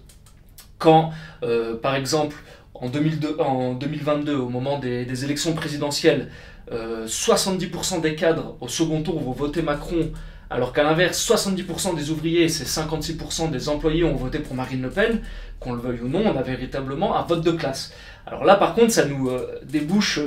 [0.77, 1.11] quand,
[1.43, 2.35] euh, par exemple,
[2.81, 6.29] en, 2002, en 2022, au moment des, élections présidentielles,
[6.71, 10.11] 70% euh, des cadres au second tour vont voter Macron,
[10.49, 14.89] alors qu'à l'inverse, 70% des ouvriers et 56% des employés ont voté pour Marine Le
[14.89, 15.21] Pen,
[15.59, 17.93] qu'on le veuille ou non, on a véritablement un vote de classe.
[18.27, 20.19] Alors là, par contre, ça nous euh, débouche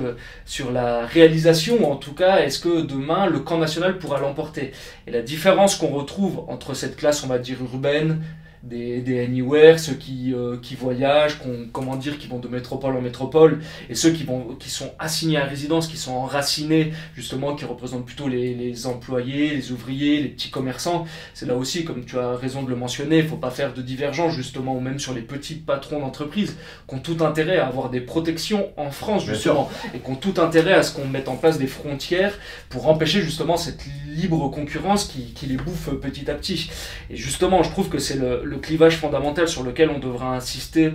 [0.44, 4.72] sur la réalisation, ou en tout cas, est-ce que demain, le camp national pourra l'emporter?
[5.06, 8.22] Et la différence qu'on retrouve entre cette classe, on va dire, urbaine,
[8.62, 11.38] des, des anywhere, ceux qui, euh, qui voyagent,
[11.72, 15.38] comment dire, qui vont de métropole en métropole, et ceux qui, vont, qui sont assignés
[15.38, 20.28] à résidence, qui sont enracinés, justement, qui représentent plutôt les, les employés, les ouvriers, les
[20.28, 21.06] petits commerçants.
[21.34, 23.74] C'est là aussi, comme tu as raison de le mentionner, il ne faut pas faire
[23.74, 26.56] de divergence, justement, ou même sur les petits patrons d'entreprise,
[26.88, 30.34] qui ont tout intérêt à avoir des protections en France, justement, et qui ont tout
[30.40, 32.38] intérêt à ce qu'on mette en place des frontières
[32.68, 36.70] pour empêcher, justement, cette libre concurrence qui, qui les bouffe petit à petit.
[37.10, 40.94] Et justement, je trouve que c'est le le clivage fondamental sur lequel on devra insister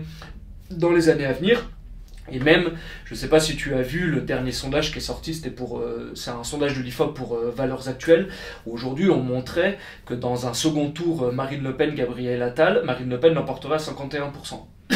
[0.71, 1.69] dans les années à venir.
[2.31, 2.71] Et même,
[3.03, 5.49] je ne sais pas si tu as vu le dernier sondage qui est sorti, c'était
[5.49, 8.29] pour, euh, c'est un sondage de l'IFOP pour euh, Valeurs Actuelles,
[8.65, 13.09] aujourd'hui on montrait que dans un second tour, euh, Marine Le Pen, Gabriel Attal, Marine
[13.09, 14.31] Le Pen l'emportera 51%.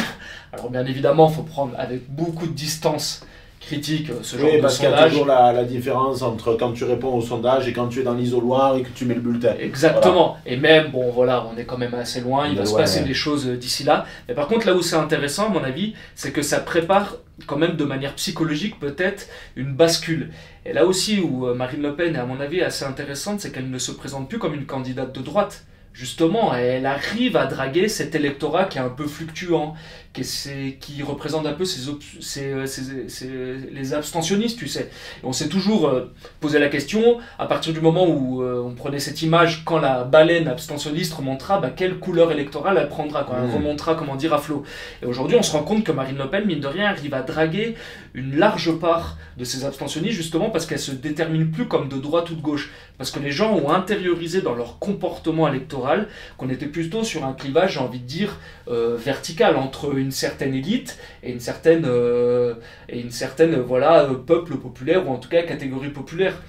[0.52, 3.26] Alors bien évidemment, il faut prendre avec beaucoup de distance
[3.60, 7.14] critique ce genre oui, parce qu'il y a toujours la, différence entre quand tu réponds
[7.14, 9.54] au sondage et quand tu es dans l'isoloir et que tu mets le bulletin.
[9.58, 10.36] Exactement.
[10.46, 13.14] Et même, bon voilà, on est quand même assez loin, il va se passer des
[13.14, 14.04] choses d'ici là.
[14.28, 17.56] Mais par contre, là où c'est intéressant, à mon avis, c'est que ça prépare quand
[17.56, 20.30] même de manière psychologique peut-être une bascule.
[20.64, 23.52] Et là aussi où euh, Marine Le Pen est à mon avis assez intéressante, c'est
[23.52, 25.64] qu'elle ne se présente plus comme une candidate de droite
[25.98, 29.74] justement, elle arrive à draguer cet électorat qui est un peu fluctuant,
[30.12, 34.90] qui, qui représente un peu euh, les abstentionnistes, tu sais.
[35.22, 38.98] on s'est toujours euh, posé la question, à partir du moment où euh, on prenait
[38.98, 43.48] cette image, quand la baleine abstentionniste remontera, bah, quelle couleur électorale elle prendra, quand elle
[43.48, 43.54] mmh.
[43.54, 44.62] remontera, comment dire, à flot.
[45.02, 47.22] Et aujourd'hui, on se rend compte que Marine Le Pen, mine de rien, arrive à
[47.22, 47.74] draguer
[48.14, 52.30] une large part de ces abstentionnistes, justement parce qu'elle se détermine plus comme de droite
[52.30, 52.70] ou de gauche.
[52.96, 57.32] Parce que les gens ont intériorisé dans leur comportement électoral qu'on était plutôt sur un
[57.32, 58.38] clivage, j'ai envie de dire,
[58.68, 62.54] euh, vertical entre une certaine élite et une certaine, euh,
[62.88, 66.42] et une certaine voilà, euh, peuple populaire, ou en tout cas catégorie populaire.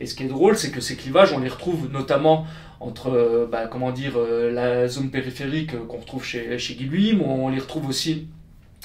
[0.00, 2.46] Et ce qui est drôle, c'est que ces clivages, on les retrouve notamment
[2.80, 7.88] entre, bah, comment dire, la zone périphérique qu'on retrouve chez, chez mais on les retrouve
[7.88, 8.26] aussi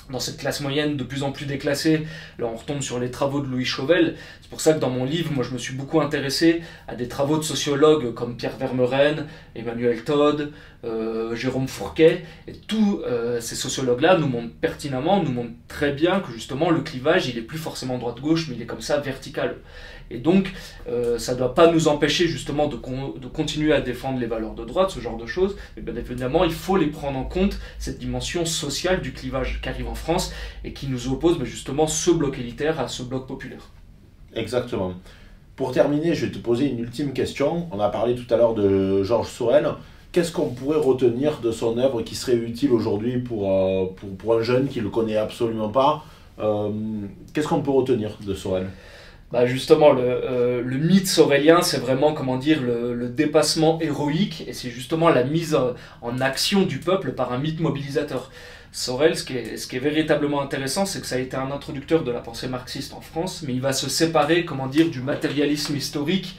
[0.10, 2.08] dans cette classe moyenne de plus en plus déclassée,
[2.40, 4.16] là on retombe sur les travaux de Louis Chauvel.
[4.42, 7.08] C'est pour ça que dans mon livre, moi je me suis beaucoup intéressé à des
[7.08, 10.52] travaux de sociologues comme Pierre Vermeuren, Emmanuel Todd,
[10.86, 12.24] euh, Jérôme Fourquet.
[12.48, 16.82] Et tous euh, ces sociologues-là nous montrent pertinemment, nous montrent très bien que justement le
[16.82, 19.58] clivage, il est plus forcément droite-gauche, mais il est comme ça vertical.
[20.10, 20.54] Et donc,
[20.88, 24.54] euh, ça ne doit pas nous empêcher justement de, de, continuer à défendre les valeurs
[24.54, 25.58] de droite, ce genre de choses.
[25.76, 29.70] Mais bien évidemment, il faut les prendre en compte, cette dimension sociale du clivage qui
[29.70, 30.34] arrive en France
[30.64, 33.70] et qui nous oppose ben, justement ce bloc élitaire à ce bloc populaire.
[34.34, 34.94] Exactement.
[35.56, 37.68] Pour terminer, je vais te poser une ultime question.
[37.72, 39.68] On a parlé tout à l'heure de Georges Sorel.
[40.12, 43.86] Qu'est-ce qu'on pourrait retenir de son œuvre qui serait utile aujourd'hui pour, euh,
[44.18, 46.06] pour, un jeune qui ne le connaît absolument pas
[46.40, 46.70] euh,
[47.34, 48.68] Qu'est-ce qu'on peut retenir de Sorel?
[49.32, 54.46] Bah justement, le, euh, le mythe sorélien, c'est vraiment, comment dire, le, le dépassement héroïque,
[54.48, 55.58] et c'est justement la mise
[56.02, 58.32] en action du peuple par un mythe mobilisateur.
[58.72, 61.52] Sorel, ce qui est, ce qui est véritablement intéressant, c'est que ça a été un
[61.52, 65.02] introducteur de la pensée marxiste en France, mais il va se séparer, comment dire, du
[65.02, 66.38] matérialisme historique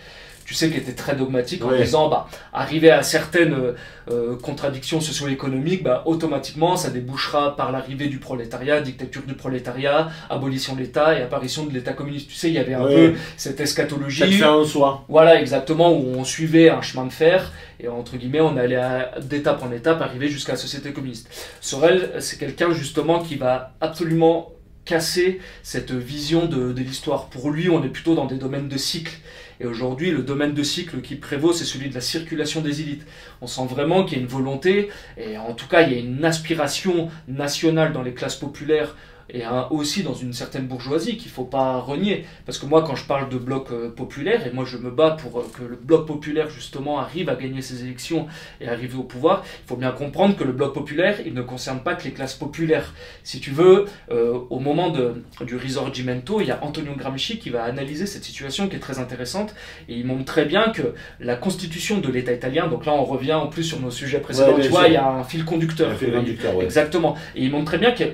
[0.49, 3.72] tu sais, qui était très dogmatique en disant, bah, arriver à certaines euh,
[4.11, 10.74] euh, contradictions socio-économiques, bah, automatiquement, ça débouchera par l'arrivée du prolétariat, dictature du prolétariat, abolition
[10.74, 12.30] de l'État et apparition de l'État communiste.
[12.30, 14.42] Tu sais, il y avait un peu cette eschatologie.
[14.42, 15.05] en soi.
[15.11, 18.80] Voilà, exactement, où on suivait un chemin de fer et entre guillemets, on allait
[19.20, 21.28] d'étape en étape arriver jusqu'à la société communiste.
[21.61, 24.53] Sorel, c'est quelqu'un justement qui va absolument
[24.86, 27.26] casser cette vision de, de l'histoire.
[27.26, 29.12] Pour lui, on est plutôt dans des domaines de cycle.
[29.61, 33.06] Et aujourd'hui, le domaine de cycle qui prévaut, c'est celui de la circulation des élites.
[33.40, 35.98] On sent vraiment qu'il y a une volonté, et en tout cas, il y a
[35.98, 38.94] une aspiration nationale dans les classes populaires
[39.30, 42.24] et aussi dans une certaine bourgeoisie qu'il ne faut pas renier.
[42.46, 45.16] Parce que moi, quand je parle de bloc euh, populaire, et moi je me bats
[45.20, 48.26] pour euh, que le bloc populaire justement arrive à gagner ses élections
[48.60, 51.80] et arriver au pouvoir, il faut bien comprendre que le bloc populaire, il ne concerne
[51.80, 52.94] pas que les classes populaires.
[53.22, 57.50] Si tu veux, euh, au moment de, du risorgimento, il y a Antonio Gramsci qui
[57.50, 59.54] va analyser cette situation qui est très intéressante,
[59.88, 63.34] et il montre très bien que la constitution de l'État italien, donc là on revient
[63.34, 65.90] en plus sur nos sujets précédents, tu vois, il y a un fil conducteur.
[65.90, 67.14] Un fil conducteur Exactement.
[67.34, 68.04] Et il montre très bien que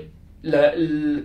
[0.45, 0.73] la,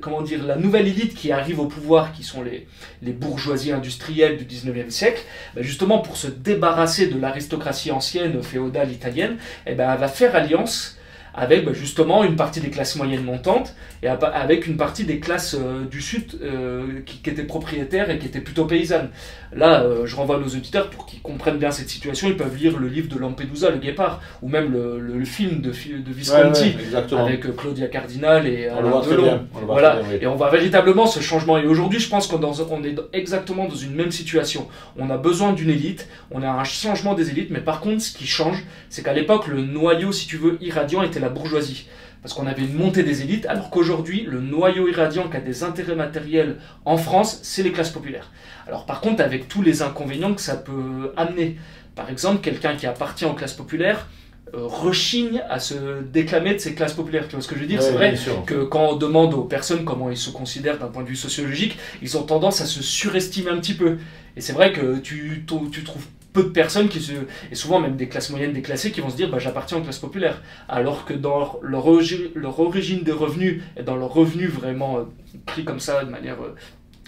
[0.02, 2.68] comment dire, la nouvelle élite qui arrive au pouvoir, qui sont les,
[3.02, 5.22] les bourgeoisies industrielles du 19e siècle,
[5.56, 10.36] ben justement pour se débarrasser de l'aristocratie ancienne féodale italienne, eh ben elle va faire
[10.36, 10.99] alliance
[11.34, 15.56] avec ben justement une partie des classes moyennes montantes et avec une partie des classes
[15.60, 19.10] euh, du sud euh, qui, qui, étaient propriétaires et qui étaient plutôt paysannes.
[19.52, 22.28] Là, euh, je renvoie nos auditeurs pour qu'ils comprennent bien cette situation.
[22.28, 25.70] Ils peuvent lire le livre de Lampedusa, Le Guépard, ou même le, le, film de,
[25.70, 26.76] de Visconti
[27.12, 29.48] avec euh, Claudia Cardinal et Alain Delon.
[29.66, 30.02] Voilà.
[30.22, 31.58] Et on voit véritablement ce changement.
[31.58, 34.68] Et aujourd'hui, je pense qu'on est exactement dans une même situation.
[34.98, 38.16] On a besoin d'une élite, on a un changement des élites, mais par contre, ce
[38.16, 41.88] qui change, c'est qu'à l'époque, le noyau, si tu veux, irradiant était la bourgeoisie
[42.22, 45.64] parce qu'on avait une montée des élites, alors qu'aujourd'hui, le noyau irradiant qui a des
[45.64, 48.32] intérêts matériels en France, c'est les classes populaires.
[48.68, 51.58] Alors par contre, avec tous les inconvénients que ça peut amener.
[51.96, 54.08] Par exemple, quelqu'un qui appartient aux classes populaires,
[54.56, 57.28] euh, rechigne à se déclamer de ces classes populaires.
[57.28, 57.84] Tu vois ce que je veux dire?
[57.84, 58.16] C'est vrai
[58.48, 61.78] que quand on demande aux personnes comment ils se considèrent d'un point de vue sociologique,
[62.02, 63.98] ils ont tendance à se surestimer un petit peu.
[64.36, 66.06] Et c'est vrai que tu, tu trouves
[66.42, 67.14] personnes qui se,
[67.52, 70.00] et souvent même des classes moyennes déclassées qui vont se dire bah, j'appartiens aux classes
[70.00, 70.42] populaires.
[70.68, 75.04] Alors que dans leur, origine des revenus et dans leur revenu vraiment euh,
[75.46, 76.56] pris comme ça de manière euh,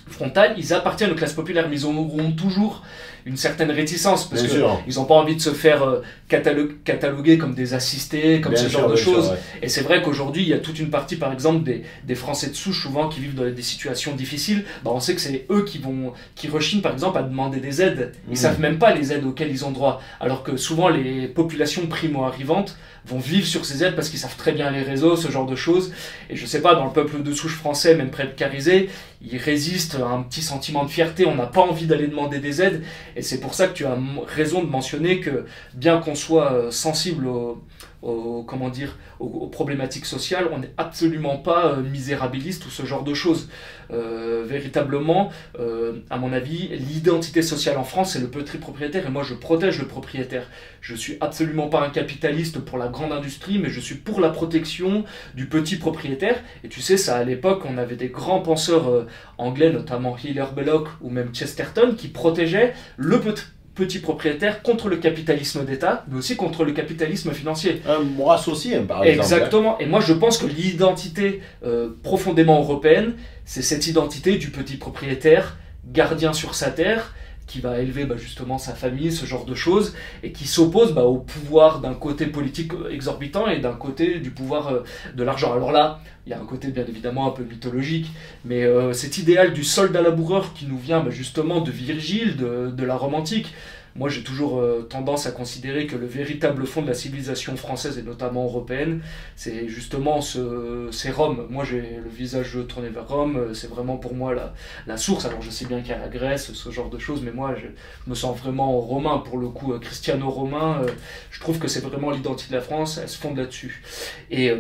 [0.08, 2.84] frontale ils appartiennent aux classes populaires mais ils auront toujours
[3.26, 7.74] une certaine réticence parce qu'ils n'ont pas envie de se faire euh, cataloguer comme des
[7.74, 9.34] assistés, comme ce genre de choses.
[9.62, 12.50] Et c'est vrai qu'aujourd'hui, il y a toute une partie, par exemple, des, des, Français
[12.50, 14.64] de souche, souvent qui vivent dans des situations difficiles.
[14.84, 17.82] Bah, on sait que c'est eux qui vont, qui rechignent, par exemple, à demander des
[17.82, 18.14] aides.
[18.28, 18.38] Ils ne mmh.
[18.38, 20.02] savent même pas les aides auxquelles ils ont droit.
[20.20, 24.52] Alors que souvent, les populations primo-arrivantes vont vivre sur ces aides parce qu'ils savent très
[24.52, 25.92] bien les réseaux, ce genre de choses.
[26.30, 28.90] Et je sais pas, dans le peuple de souche français, même précarisé,
[29.24, 31.26] ils résistent à un petit sentiment de fierté.
[31.26, 32.84] On n'a pas envie d'aller demander des aides.
[33.16, 33.98] Et c'est pour ça que tu as
[34.28, 37.62] raison de mentionner que bien qu'on soit euh, sensible au,
[38.02, 43.14] comment dire, aux, problématiques sociales, on n'est absolument pas euh, misérabiliste ou ce genre de
[43.14, 43.50] choses.
[43.92, 49.10] Euh, véritablement, euh, à mon avis, l'identité sociale en France, c'est le petit propriétaire, et
[49.10, 50.48] moi je protège le propriétaire.
[50.80, 54.30] Je suis absolument pas un capitaliste pour la grande industrie, mais je suis pour la
[54.30, 55.04] protection
[55.36, 56.42] du petit propriétaire.
[56.64, 59.06] Et tu sais, ça à l'époque, on avait des grands penseurs
[59.38, 63.44] anglais, notamment Hilaire Belloc ou même Chesterton, qui protégeaient le petit
[63.76, 67.82] petit propriétaire contre le capitalisme d'État, mais aussi contre le capitalisme financier.
[67.88, 69.34] Un moi associé, hein, par exemple.
[69.34, 69.80] Exactement.
[69.80, 73.14] Et moi, je pense que l'identité euh, profondément européenne,
[73.46, 77.14] c'est cette identité du petit propriétaire, gardien sur sa terre,
[77.52, 79.94] qui va élever bah, justement sa famille, ce genre de choses,
[80.24, 84.70] et qui s'oppose bah, au pouvoir d'un côté politique exorbitant et d'un côté du pouvoir
[84.70, 84.84] euh,
[85.16, 85.52] de l'argent.
[85.52, 88.08] Alors là, il y a un côté bien évidemment un peu mythologique,
[88.46, 92.72] mais euh, cet idéal du soldat laboureur qui nous vient bah, justement de Virgile, de,
[92.72, 93.54] de la Rome antique,
[93.96, 97.98] moi, j'ai toujours euh, tendance à considérer que le véritable fond de la civilisation française
[97.98, 99.02] et notamment européenne,
[99.36, 101.48] c'est justement ce, c'est Rome.
[101.50, 103.38] Moi, j'ai le visage tourné vers Rome.
[103.38, 104.54] Euh, c'est vraiment pour moi la,
[104.88, 105.26] la source.
[105.26, 107.56] Alors, je sais bien qu'il y a la Grèce, ce genre de choses, mais moi,
[107.56, 107.68] je,
[108.10, 110.82] me sens vraiment romain pour le coup, euh, cristiano-romain.
[111.30, 112.98] je trouve que c'est vraiment l'identité de la France.
[113.02, 113.84] Elle se fonde là-dessus.
[114.30, 114.52] Et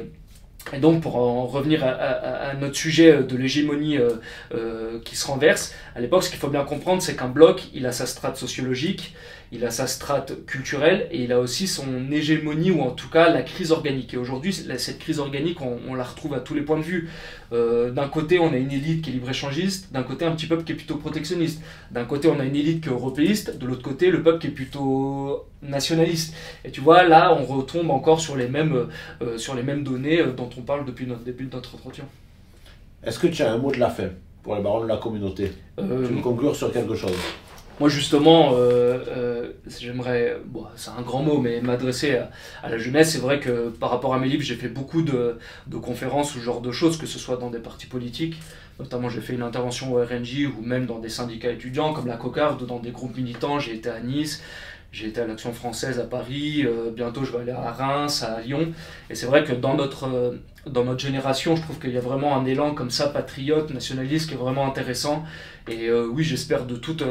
[0.73, 3.97] et donc, pour en revenir à, notre sujet de l'hégémonie
[5.03, 7.91] qui se renverse, à l'époque, ce qu'il faut bien comprendre, c'est qu'un bloc, il a
[7.91, 9.15] sa strate sociologique,
[9.53, 13.29] il a sa strate culturelle et il a aussi son hégémonie ou en tout cas
[13.29, 14.13] la crise organique.
[14.13, 17.09] Et aujourd'hui, cette crise organique, on, la retrouve à tous les points de vue.
[17.51, 20.63] Euh, d'un côté, on a une élite qui est libre-échangiste, d'un côté, un petit peuple
[20.63, 21.61] qui est plutôt protectionniste.
[21.91, 24.47] D'un côté, on a une élite qui est européiste, de l'autre côté, le peuple qui
[24.47, 26.33] est plutôt nationaliste.
[26.63, 28.87] Et tu vois, là, on retombe encore sur les mêmes,
[29.21, 32.05] euh, sur les mêmes données euh, dont on parle depuis notre début de notre entretien.
[33.03, 34.11] Est-ce que tu as un mot de la fin
[34.43, 35.51] pour les barons de la communauté?
[35.77, 37.17] Tu veux conclure sur quelque chose?
[37.81, 40.37] Moi, justement, euh, euh, j'aimerais,
[40.75, 42.15] c'est un grand mot, mais m'adresser
[42.61, 43.13] à, la jeunesse.
[43.13, 45.39] C'est vrai que par rapport à mes livres, j'ai fait beaucoup de,
[45.81, 48.39] conférences ou ce genre de choses, que ce soit dans des partis politiques.
[48.79, 52.17] Notamment, j'ai fait une intervention au RNJ ou même dans des syndicats étudiants comme la
[52.17, 53.57] Cocarde, dans des groupes militants.
[53.57, 54.43] J'ai été à Nice,
[54.91, 58.41] j'ai été à l'Action française à Paris, euh, bientôt je vais aller à Reims, à
[58.41, 58.73] Lyon.
[59.09, 60.35] Et c'est vrai que dans notre,
[60.67, 64.29] dans notre génération, je trouve qu'il y a vraiment un élan comme ça, patriote, nationaliste,
[64.29, 65.23] qui est vraiment intéressant
[65.67, 67.03] Et oui, j'espère de, toute,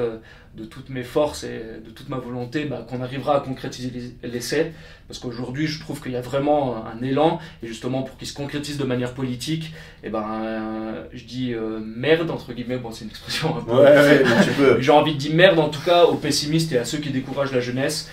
[0.55, 3.93] de toutes mes forces et de toute ma volonté bah, qu'on arrivera à concrétiser
[4.23, 4.73] l'essai.
[5.07, 7.39] Parce qu'aujourd'hui, je trouve qu'il y a vraiment un élan.
[7.63, 9.67] Et justement, pour qu'il se concrétise de manière politique,
[10.03, 12.79] et eh ben, euh, je dis merde, entre guillemets.
[12.79, 13.73] Bon, c'est une expression un peu.
[13.73, 14.81] Ouais, ouais.
[14.81, 17.53] J'ai envie de dire merde, en tout cas, aux pessimistes et à ceux qui découragent
[17.53, 18.11] la jeunesse.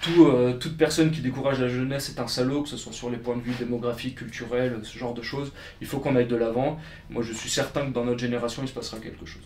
[0.00, 0.30] Tout,
[0.60, 3.36] toute personne qui décourage la jeunesse est un salaud, que ce soit sur les points
[3.36, 5.52] de vue démographiques, culturels, ce genre de choses.
[5.80, 6.78] Il faut qu'on aille de l'avant.
[7.10, 9.42] Moi, je suis certain que dans notre génération, il se passera quelque chose.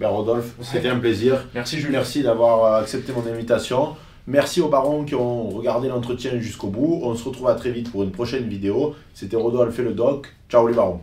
[0.00, 1.46] Ben Rodolphe, c'était un plaisir.
[1.54, 1.92] Merci Jules.
[1.92, 3.96] Merci d'avoir accepté mon invitation.
[4.26, 7.00] Merci aux barons qui ont regardé l'entretien jusqu'au bout.
[7.02, 8.94] On se retrouve à très vite pour une prochaine vidéo.
[9.12, 10.34] C'était Rodolphe et le doc.
[10.48, 11.02] Ciao les barons.